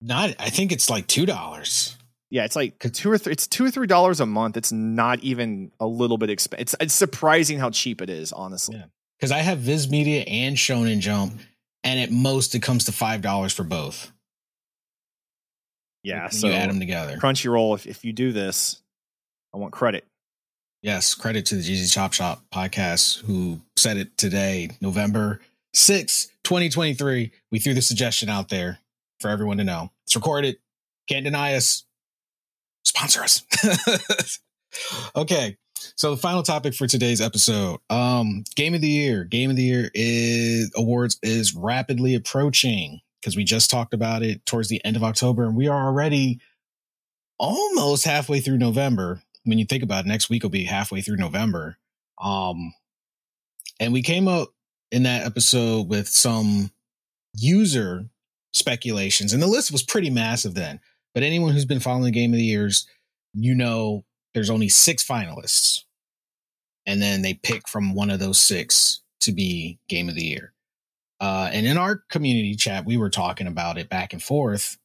[0.00, 0.34] Not.
[0.38, 1.96] I think it's like two dollars.
[2.34, 3.32] Yeah, it's like two or three.
[3.32, 4.56] It's two or three dollars a month.
[4.56, 6.62] It's not even a little bit expensive.
[6.62, 8.74] It's it's surprising how cheap it is, honestly.
[8.74, 8.86] Yeah.
[9.20, 11.34] Because I have Viz Media and Shonen Jump,
[11.84, 14.10] and at most it comes to five dollars for both.
[16.02, 17.18] Yeah, when so you add them together.
[17.18, 18.82] Crunchyroll, if if you do this,
[19.54, 20.04] I want credit.
[20.82, 25.40] Yes, credit to the GZ Chop Shop podcast who said it today, November
[25.72, 27.30] 6th, 2023.
[27.52, 28.80] We threw the suggestion out there
[29.20, 29.92] for everyone to know.
[30.04, 30.56] It's recorded.
[31.08, 31.84] Can't deny us.
[32.84, 33.42] Sponsor us.
[35.16, 35.56] okay.
[35.96, 37.80] So the final topic for today's episode.
[37.90, 39.24] Um, game of the year.
[39.24, 44.44] Game of the year is awards is rapidly approaching because we just talked about it
[44.46, 46.40] towards the end of October and we are already
[47.38, 51.16] almost halfway through November when you think about it, next week will be halfway through
[51.16, 51.76] November.
[52.20, 52.74] Um,
[53.78, 54.48] and we came up
[54.90, 56.70] in that episode with some
[57.34, 58.06] user
[58.52, 60.80] speculations, and the list was pretty massive then.
[61.14, 62.86] But anyone who's been following the game of the years,
[63.32, 65.84] you know there's only six finalists.
[66.86, 70.52] And then they pick from one of those six to be game of the year.
[71.20, 74.76] Uh, and in our community chat, we were talking about it back and forth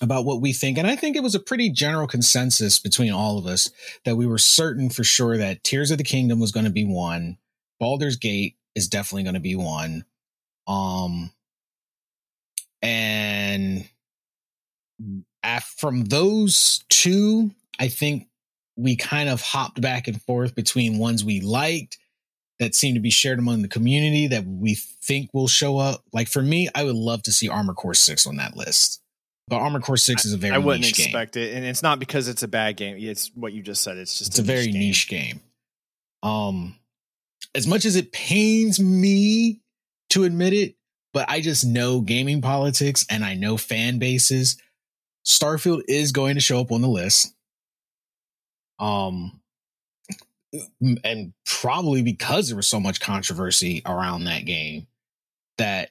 [0.00, 0.78] about what we think.
[0.78, 3.70] And I think it was a pretty general consensus between all of us
[4.04, 6.84] that we were certain for sure that Tears of the Kingdom was going to be
[6.84, 7.36] one.
[7.78, 10.04] Baldur's Gate is definitely going to be one.
[10.66, 11.30] Um,
[12.80, 13.88] and
[15.78, 18.28] from those two, I think
[18.76, 21.98] we kind of hopped back and forth between ones we liked
[22.58, 26.02] that seemed to be shared among the community that we think will show up.
[26.12, 29.00] Like for me, I would love to see Armored Core 6 on that list.
[29.46, 31.06] But Armored Core 6 is a very I wouldn't niche game.
[31.06, 32.96] expect it, and it's not because it's a bad game.
[32.98, 33.96] It's what you just said.
[33.96, 35.40] It's just It's a very niche game.
[36.22, 36.76] Um,
[37.54, 39.60] as much as it pains me
[40.10, 40.74] to admit it,
[41.14, 44.56] but I just know gaming politics and I know fan bases.
[45.26, 47.34] Starfield is going to show up on the list.
[48.78, 49.40] Um,
[51.04, 54.86] and probably because there was so much controversy around that game
[55.58, 55.90] that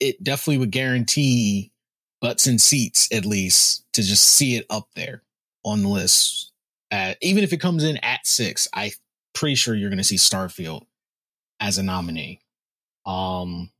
[0.00, 1.72] it definitely would guarantee
[2.20, 5.22] butts and seats at least to just see it up there
[5.64, 6.52] on the list.
[6.90, 8.92] At, even if it comes in at six, I
[9.34, 10.84] pretty sure you're going to see Starfield
[11.60, 12.40] as a nominee.
[13.04, 13.70] Um,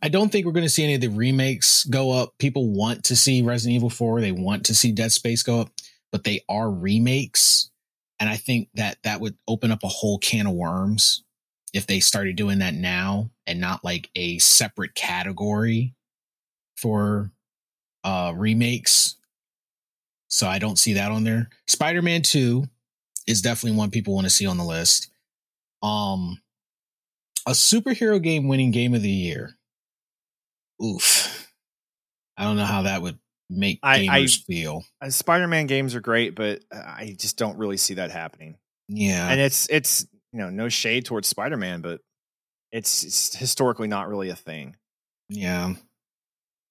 [0.00, 2.38] I don't think we're going to see any of the remakes go up.
[2.38, 5.70] People want to see Resident Evil 4, they want to see Dead Space go up,
[6.12, 7.70] but they are remakes.
[8.20, 11.24] And I think that that would open up a whole can of worms
[11.72, 15.94] if they started doing that now and not like a separate category
[16.76, 17.30] for
[18.04, 19.16] uh remakes.
[20.28, 21.48] So I don't see that on there.
[21.66, 22.64] Spider-Man 2
[23.26, 25.10] is definitely one people want to see on the list.
[25.82, 26.40] Um
[27.46, 29.57] a superhero game winning game of the year.
[30.84, 31.50] Oof.
[32.36, 33.18] I don't know how that would
[33.50, 34.84] make I- I- gamers feel.
[35.00, 38.56] Uh, Spider-Man games are great, but uh, I just don't really see that happening.
[38.88, 39.28] Yeah.
[39.28, 42.00] And it's it's you know no shade towards Spider-Man, but
[42.70, 44.76] it's, it's historically not really a thing.
[45.28, 45.74] yeah.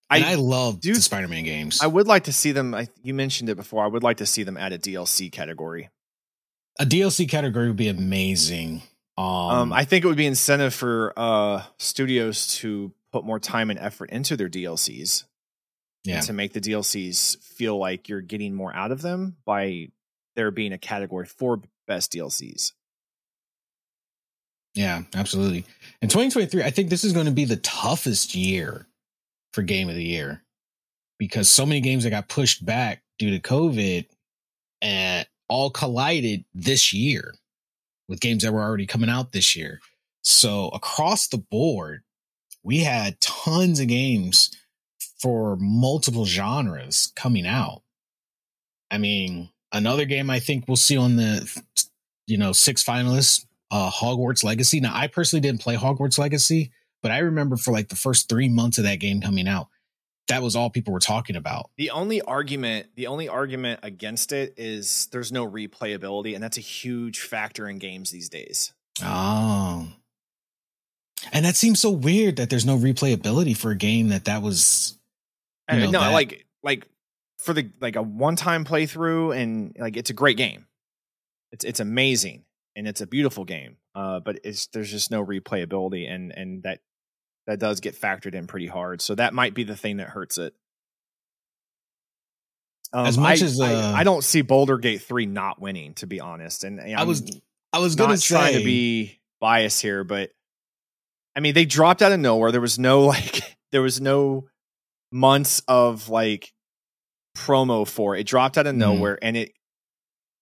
[0.09, 1.81] I And I, love do- the Spider-Man games.
[1.81, 2.73] I would like to see them.
[2.73, 3.83] I, you mentioned it before.
[3.83, 5.89] I would like to see them add a DLC category.
[6.79, 8.83] a DLC category would be amazing.
[9.17, 13.71] Um, Um, I think it would be incentive for uh, studios to put more time
[13.71, 15.23] and effort into their DLCs
[16.03, 16.19] yeah.
[16.21, 19.87] to make the DLCs feel like you're getting more out of them by
[20.35, 22.73] there being a category for best DLCs.
[24.75, 25.65] Yeah, absolutely.
[26.03, 28.87] In 2023, I think this is going to be the toughest year
[29.51, 30.43] for game of the year
[31.17, 34.05] because so many games that got pushed back due to COVID
[34.83, 37.33] and all collided this year
[38.07, 39.79] with games that were already coming out this year.
[40.21, 42.03] So across the board,
[42.67, 44.51] we had tons of games
[45.21, 47.81] for multiple genres coming out.
[48.91, 51.61] I mean, another game I think we'll see on the
[52.27, 54.81] you know six finalists uh Hogwarts Legacy.
[54.81, 58.49] Now I personally didn't play Hogwarts Legacy, but I remember for like the first 3
[58.49, 59.69] months of that game coming out,
[60.27, 61.69] that was all people were talking about.
[61.77, 66.61] The only argument, the only argument against it is there's no replayability, and that's a
[66.61, 68.73] huge factor in games these days.
[69.01, 69.76] Oh.
[71.31, 74.97] And that seems so weird that there's no replayability for a game that that was
[75.71, 76.87] you know, no, that- like like
[77.39, 80.65] for the like a one time playthrough, and like it's a great game.
[81.51, 82.43] It's it's amazing
[82.75, 83.77] and it's a beautiful game.
[83.95, 86.79] Uh, but it's there's just no replayability, and and that
[87.47, 89.01] that does get factored in pretty hard.
[89.01, 90.53] So that might be the thing that hurts it.
[92.93, 95.93] Um, As much I, as, I- uh, I, don't see Baldur Gate three not winning,
[95.95, 97.41] to be honest, and I I'm was
[97.73, 100.31] I was not going trying say to be biased here, but
[101.37, 102.51] I mean, they dropped out of nowhere.
[102.51, 104.47] There was no like, there was no
[105.11, 106.51] months of like
[107.37, 108.21] promo for it.
[108.21, 108.79] It dropped out of Mhm.
[108.79, 109.53] nowhere, and it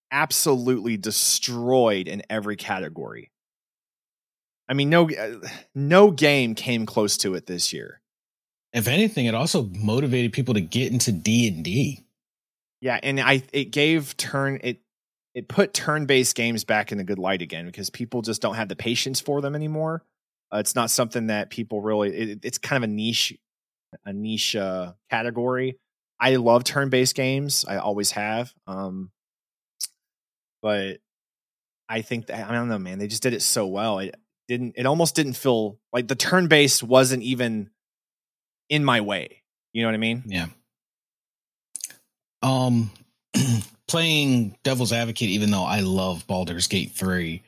[0.10, 3.30] absolutely destroyed in every category.
[4.70, 8.02] I mean, no, uh, no game came close to it this year.
[8.74, 12.04] if anything it also motivated people to get into D&D.
[12.82, 14.82] Yeah, and I it gave turn it
[15.34, 18.56] it put turn based games back in a good light again because people just don't
[18.56, 20.04] have the patience for them anymore.
[20.56, 22.16] Uh, it's not something that people really.
[22.16, 23.38] It, it's kind of a niche
[24.06, 25.78] a niche uh, category.
[26.20, 27.66] I love turn based games.
[27.68, 28.54] I always have.
[28.68, 29.12] Um,
[30.62, 31.00] but
[31.90, 33.00] I think that I don't know, man.
[33.00, 34.00] They just did it so well.
[34.00, 34.16] It
[34.48, 34.76] didn't.
[34.78, 37.70] It almost didn't feel like the turn based wasn't even
[38.70, 39.44] in my way.
[39.74, 40.24] You know what I mean?
[40.26, 40.48] Yeah.
[42.42, 42.92] Um
[43.88, 47.44] playing devil's advocate even though I love Baldur's Gate 3,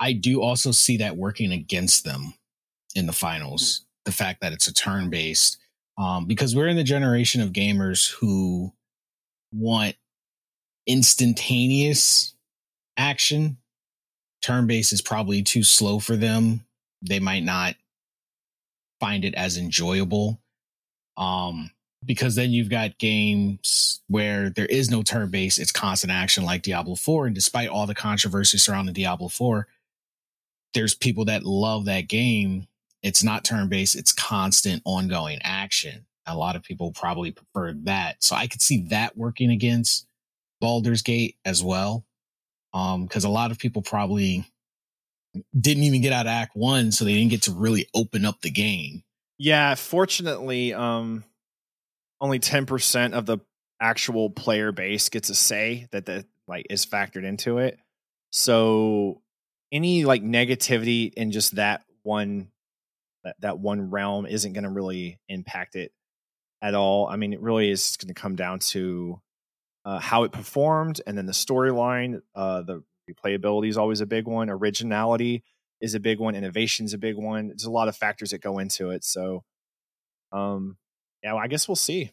[0.00, 2.34] I do also see that working against them
[2.94, 3.82] in the finals.
[4.04, 5.58] The fact that it's a turn-based
[5.98, 8.72] um because we're in the generation of gamers who
[9.52, 9.96] want
[10.86, 12.34] instantaneous
[12.96, 13.58] action.
[14.42, 16.64] Turn-based is probably too slow for them.
[17.02, 17.76] They might not
[19.00, 20.40] find it as enjoyable.
[21.16, 21.70] Um,
[22.04, 26.62] because then you've got games where there is no turn based, it's constant action like
[26.62, 27.26] Diablo 4.
[27.26, 29.66] And despite all the controversy surrounding Diablo 4,
[30.72, 32.66] there's people that love that game.
[33.02, 36.06] It's not turn based, it's constant ongoing action.
[36.26, 38.22] A lot of people probably prefer that.
[38.22, 40.06] So I could see that working against
[40.60, 42.04] Baldur's Gate as well.
[42.72, 44.44] Um, because a lot of people probably
[45.58, 48.40] didn't even get out of Act One, so they didn't get to really open up
[48.42, 49.02] the game.
[49.38, 51.24] Yeah, fortunately, um,
[52.20, 53.38] only ten percent of the
[53.80, 57.78] actual player base gets a say that that like is factored into it.
[58.30, 59.22] So
[59.72, 62.48] any like negativity in just that one
[63.24, 65.92] that that one realm isn't going to really impact it
[66.62, 67.06] at all.
[67.06, 69.20] I mean, it really is going to come down to
[69.84, 72.20] uh, how it performed, and then the storyline.
[72.34, 74.50] Uh, the replayability is always a big one.
[74.50, 75.42] Originality
[75.80, 76.34] is a big one.
[76.34, 77.48] Innovation is a big one.
[77.48, 79.04] There's a lot of factors that go into it.
[79.04, 79.44] So,
[80.32, 80.76] um,
[81.22, 82.12] yeah, well, I guess we'll see.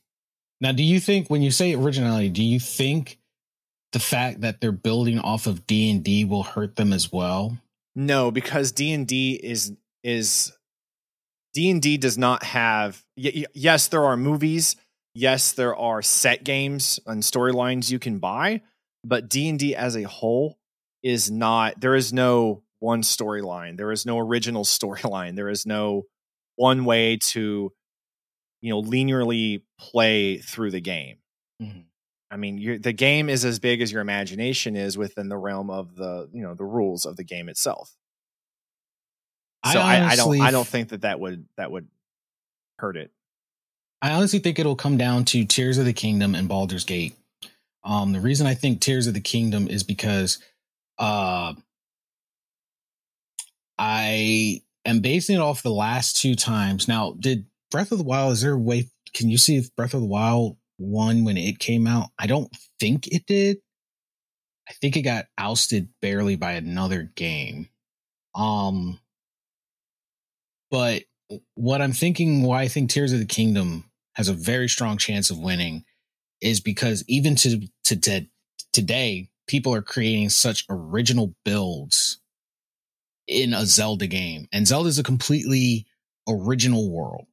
[0.59, 3.19] Now, do you think when you say originality, do you think
[3.91, 7.57] the fact that they're building off of D and D will hurt them as well?
[7.95, 10.56] No, because D and D is is
[11.57, 13.03] D and D does not have.
[13.17, 14.75] Y- yes, there are movies.
[15.15, 18.61] Yes, there are set games and storylines you can buy,
[19.03, 20.59] but D and D as a whole
[21.01, 21.81] is not.
[21.81, 23.75] There is no one storyline.
[23.75, 25.35] There is no original storyline.
[25.35, 26.03] There is no
[26.57, 27.73] one way to,
[28.61, 31.17] you know, linearly play through the game.
[31.59, 31.85] Mhm.
[32.29, 35.95] I mean, the game is as big as your imagination is within the realm of
[35.95, 37.95] the you know the rules of the game itself.
[39.67, 41.87] I So I, I, don't I don't think that that would that would
[42.79, 43.11] hurt it.
[44.01, 47.15] I honestly think it'll come down to Tears of the Kingdom and Baldur's Gate.
[47.83, 50.39] Um, the reason I think Tears of the Kingdom is because
[50.99, 51.53] uh,
[53.79, 56.87] I am basing it off the last two times.
[56.87, 58.33] Now, did Breath of the Wild?
[58.33, 58.89] Is there a way?
[59.13, 62.09] Can you see if Breath of the Wild won when it came out?
[62.19, 63.57] I don't think it did.
[64.69, 67.69] I think it got ousted barely by another game.
[68.35, 68.99] Um,
[70.69, 71.03] but
[71.55, 75.29] what I'm thinking, why I think Tears of the Kingdom has a very strong chance
[75.29, 75.83] of winning,
[76.41, 78.27] is because even to to
[78.73, 82.19] today, people are creating such original builds
[83.27, 85.85] in a Zelda game, and Zelda is a completely
[86.27, 87.25] original world.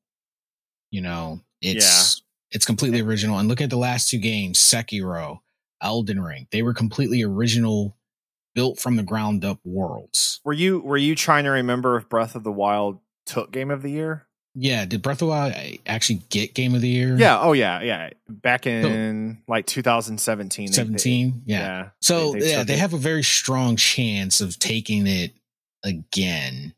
[0.91, 2.57] You know, it's yeah.
[2.57, 3.39] it's completely original.
[3.39, 5.41] And look at the last two games, Sekiro,
[5.83, 6.47] Elden Ring.
[6.51, 7.97] They were completely original,
[8.55, 10.41] built from the ground up worlds.
[10.45, 13.83] Were you were you trying to remember if Breath of the Wild took Game of
[13.83, 14.27] the Year?
[14.57, 17.17] Yeah, did Breath of the Wild eh, actually get Game of the Year?
[17.17, 18.11] Yeah, oh yeah, yeah.
[18.29, 20.73] Back in so, like 2017.
[20.73, 21.59] 17, yeah.
[21.59, 21.89] yeah.
[22.01, 25.33] So they, they yeah, they have a very strong chance of taking it
[25.83, 26.75] again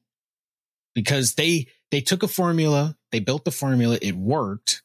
[0.94, 4.82] because they they took a formula, they built the formula, it worked,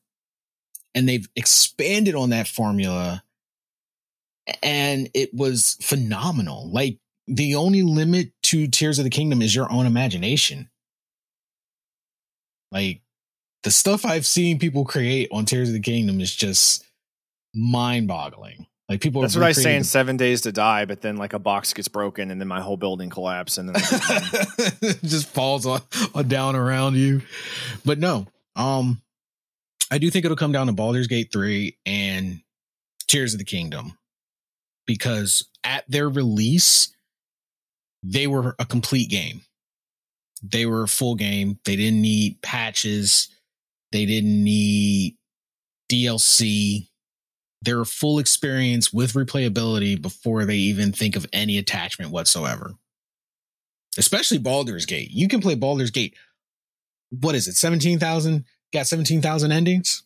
[0.94, 3.24] and they've expanded on that formula
[4.62, 6.70] and it was phenomenal.
[6.72, 6.98] Like
[7.28, 10.70] the only limit to Tears of the Kingdom is your own imagination.
[12.72, 13.02] Like
[13.64, 16.86] the stuff I've seen people create on Tears of the Kingdom is just
[17.54, 18.68] mind boggling.
[18.90, 21.40] Like people That's what I say in seven days to die, but then like a
[21.40, 23.82] box gets broken and then my whole building collapses and then
[24.82, 25.82] it just falls on,
[26.14, 27.22] on down around you.
[27.86, 29.02] But no, um,
[29.90, 32.42] I do think it'll come down to Baldur's Gate 3 and
[33.08, 33.98] Tears of the Kingdom
[34.86, 36.94] because at their release,
[38.04, 39.42] they were a complete game.
[40.42, 41.60] They were a full game.
[41.66, 43.30] They didn't need patches.
[43.92, 45.18] They didn't need
[45.92, 46.88] DLC.
[47.62, 52.74] They're a full experience with replayability before they even think of any attachment whatsoever.
[53.98, 55.12] Especially Baldur's Gate.
[55.12, 56.16] You can play Baldur's Gate.
[57.10, 57.56] What is it?
[57.56, 58.46] 17,000?
[58.74, 60.04] Got 17,000 endings?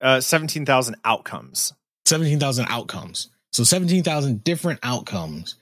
[0.00, 1.74] Uh, 17,000 outcomes.
[2.06, 3.30] 17,000 outcomes.
[3.52, 5.56] So 17,000 different outcomes.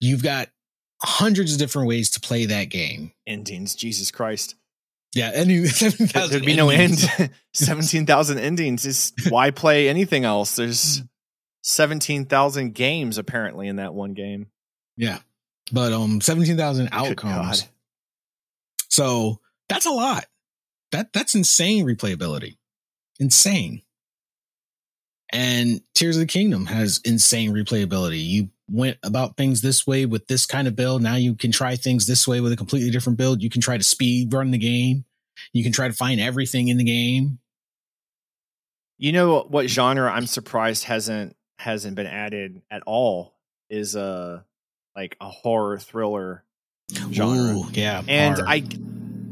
[0.00, 0.48] You've got
[1.04, 3.12] hundreds of different ways to play that game.
[3.26, 4.56] Endings, Jesus Christ.
[5.14, 5.58] Yeah, any
[6.14, 6.98] there'd be no end.
[7.52, 10.56] Seventeen thousand endings is why play anything else?
[10.56, 11.02] There's
[11.62, 14.48] seventeen thousand games apparently in that one game.
[14.96, 15.18] Yeah,
[15.72, 17.68] but um, seventeen thousand outcomes.
[18.88, 20.26] So that's a lot.
[20.90, 22.56] That that's insane replayability.
[23.20, 23.82] Insane.
[25.32, 28.24] And Tears of the Kingdom has insane replayability.
[28.24, 31.02] You went about things this way with this kind of build.
[31.02, 33.42] Now you can try things this way with a completely different build.
[33.42, 35.04] You can try to speed run the game.
[35.52, 37.38] You can try to find everything in the game.
[38.98, 43.34] You know what genre I'm surprised hasn't hasn't been added at all
[43.68, 44.44] is a
[44.96, 46.44] like a horror thriller
[47.12, 47.58] genre.
[47.58, 48.02] Ooh, yeah.
[48.06, 48.64] And I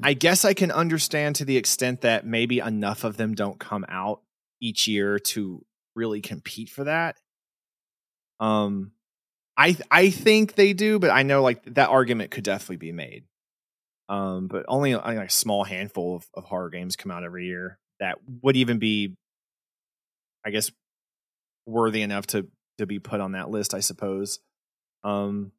[0.02, 3.86] I guess I can understand to the extent that maybe enough of them don't come
[3.88, 4.20] out
[4.60, 5.64] each year to
[5.94, 7.16] really compete for that.
[8.40, 8.92] Um,
[9.62, 13.24] I I think they do, but I know like that argument could definitely be made.
[14.08, 17.78] Um, but only like a small handful of, of horror games come out every year
[18.00, 19.14] that would even be,
[20.44, 20.72] I guess,
[21.64, 22.48] worthy enough to
[22.78, 24.40] to be put on that list, I suppose.
[25.04, 25.52] Um,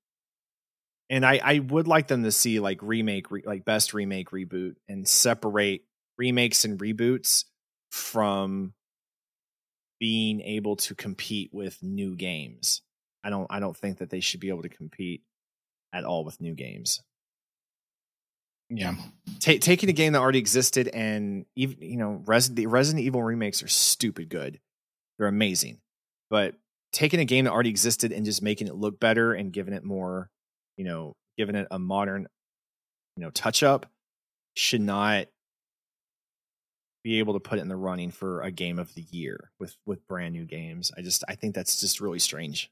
[1.10, 4.76] and I I would like them to see like remake, re, like best remake reboot,
[4.90, 5.86] and separate
[6.18, 7.46] remakes and reboots
[7.90, 8.74] from
[9.98, 12.82] being able to compete with new games.
[13.24, 15.22] I don't I don't think that they should be able to compete
[15.94, 17.02] at all with new games.
[18.70, 18.96] Yeah,
[19.42, 23.62] Ta- taking a game that already existed and even you know the Resident Evil remakes
[23.62, 24.60] are stupid good.
[25.18, 25.80] They're amazing,
[26.30, 26.56] but
[26.92, 29.84] taking a game that already existed and just making it look better and giving it
[29.84, 30.30] more,
[30.78, 32.28] you know, giving it a modern,
[33.18, 33.88] you know, touch up
[34.56, 35.28] should not
[37.04, 39.76] be able to put it in the running for a game of the year with
[39.86, 40.92] with brand new games.
[40.98, 42.72] I just I think that's just really strange.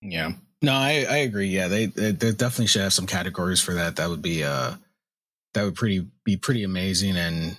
[0.00, 0.32] Yeah.
[0.62, 1.48] No, I I agree.
[1.48, 3.96] Yeah, they they, definitely should have some categories for that.
[3.96, 4.74] That would be uh
[5.54, 7.56] that would pretty be pretty amazing and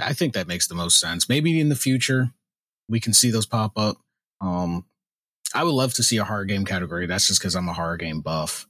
[0.00, 1.28] I think that makes the most sense.
[1.28, 2.30] Maybe in the future
[2.88, 3.98] we can see those pop up.
[4.40, 4.84] Um
[5.54, 7.06] I would love to see a horror game category.
[7.06, 8.66] That's just cuz I'm a horror game buff.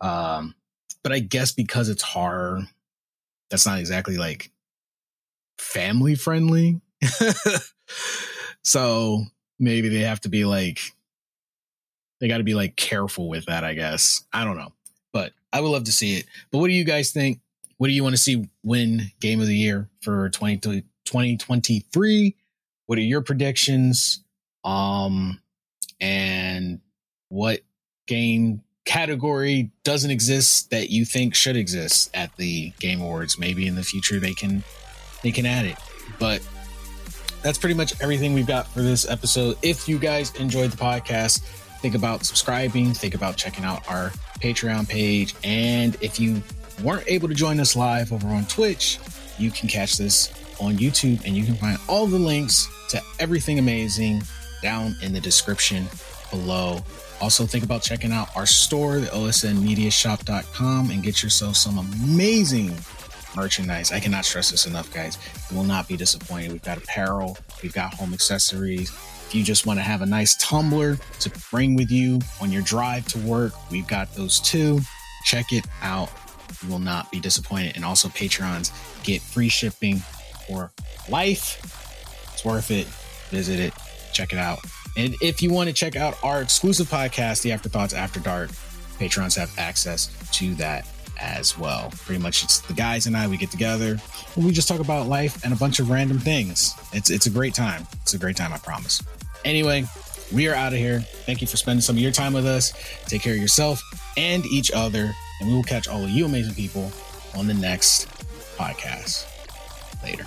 [0.00, 0.54] Um
[1.02, 2.66] but I guess because it's horror
[3.50, 4.50] that's not exactly like
[5.58, 6.80] family friendly.
[8.64, 9.24] so
[9.58, 10.80] maybe they have to be like
[12.22, 14.24] they got to be like careful with that, I guess.
[14.32, 14.72] I don't know.
[15.12, 16.24] But I would love to see it.
[16.50, 17.42] But what do you guys think?
[17.82, 22.36] what do you want to see win game of the year for 20, 2023?
[22.86, 24.22] What are your predictions?
[24.62, 25.40] Um,
[26.00, 26.80] and
[27.28, 27.62] what
[28.06, 33.36] game category doesn't exist that you think should exist at the Game Awards?
[33.36, 34.62] Maybe in the future they can
[35.24, 35.76] they can add it.
[36.20, 36.40] But
[37.42, 39.58] that's pretty much everything we've got for this episode.
[39.62, 41.42] If you guys enjoyed the podcast,
[41.82, 44.10] think about subscribing, think about checking out our
[44.40, 45.34] Patreon page.
[45.42, 46.40] And if you
[46.82, 49.00] weren't able to join us live over on Twitch,
[49.36, 53.58] you can catch this on YouTube and you can find all the links to everything
[53.58, 54.22] amazing
[54.62, 55.86] down in the description
[56.30, 56.80] below.
[57.20, 62.76] Also, think about checking out our store, the osnmediashop.com, and get yourself some amazing
[63.36, 63.90] merchandise.
[63.90, 65.18] I cannot stress this enough, guys.
[65.50, 66.52] You will not be disappointed.
[66.52, 68.92] We've got apparel, we've got home accessories.
[69.34, 73.06] You just want to have a nice tumbler to bring with you on your drive
[73.08, 74.80] to work, we've got those too.
[75.24, 76.10] Check it out.
[76.62, 77.76] You will not be disappointed.
[77.76, 78.70] And also, Patreons
[79.04, 80.02] get free shipping
[80.46, 80.70] for
[81.08, 81.60] life.
[82.34, 82.86] It's worth it.
[83.30, 83.72] Visit it,
[84.12, 84.58] check it out.
[84.96, 88.50] And if you want to check out our exclusive podcast, The Afterthoughts After Dark,
[88.98, 90.86] Patrons have access to that
[91.20, 91.90] as well.
[92.04, 93.98] Pretty much it's the guys and I, we get together
[94.36, 96.74] and we just talk about life and a bunch of random things.
[96.92, 97.86] It's it's a great time.
[98.02, 99.02] It's a great time, I promise.
[99.44, 99.84] Anyway,
[100.32, 101.00] we are out of here.
[101.00, 102.72] Thank you for spending some of your time with us.
[103.06, 103.82] Take care of yourself
[104.16, 105.12] and each other.
[105.40, 106.92] And we will catch all of you amazing people
[107.34, 108.08] on the next
[108.56, 109.26] podcast.
[110.02, 110.26] Later.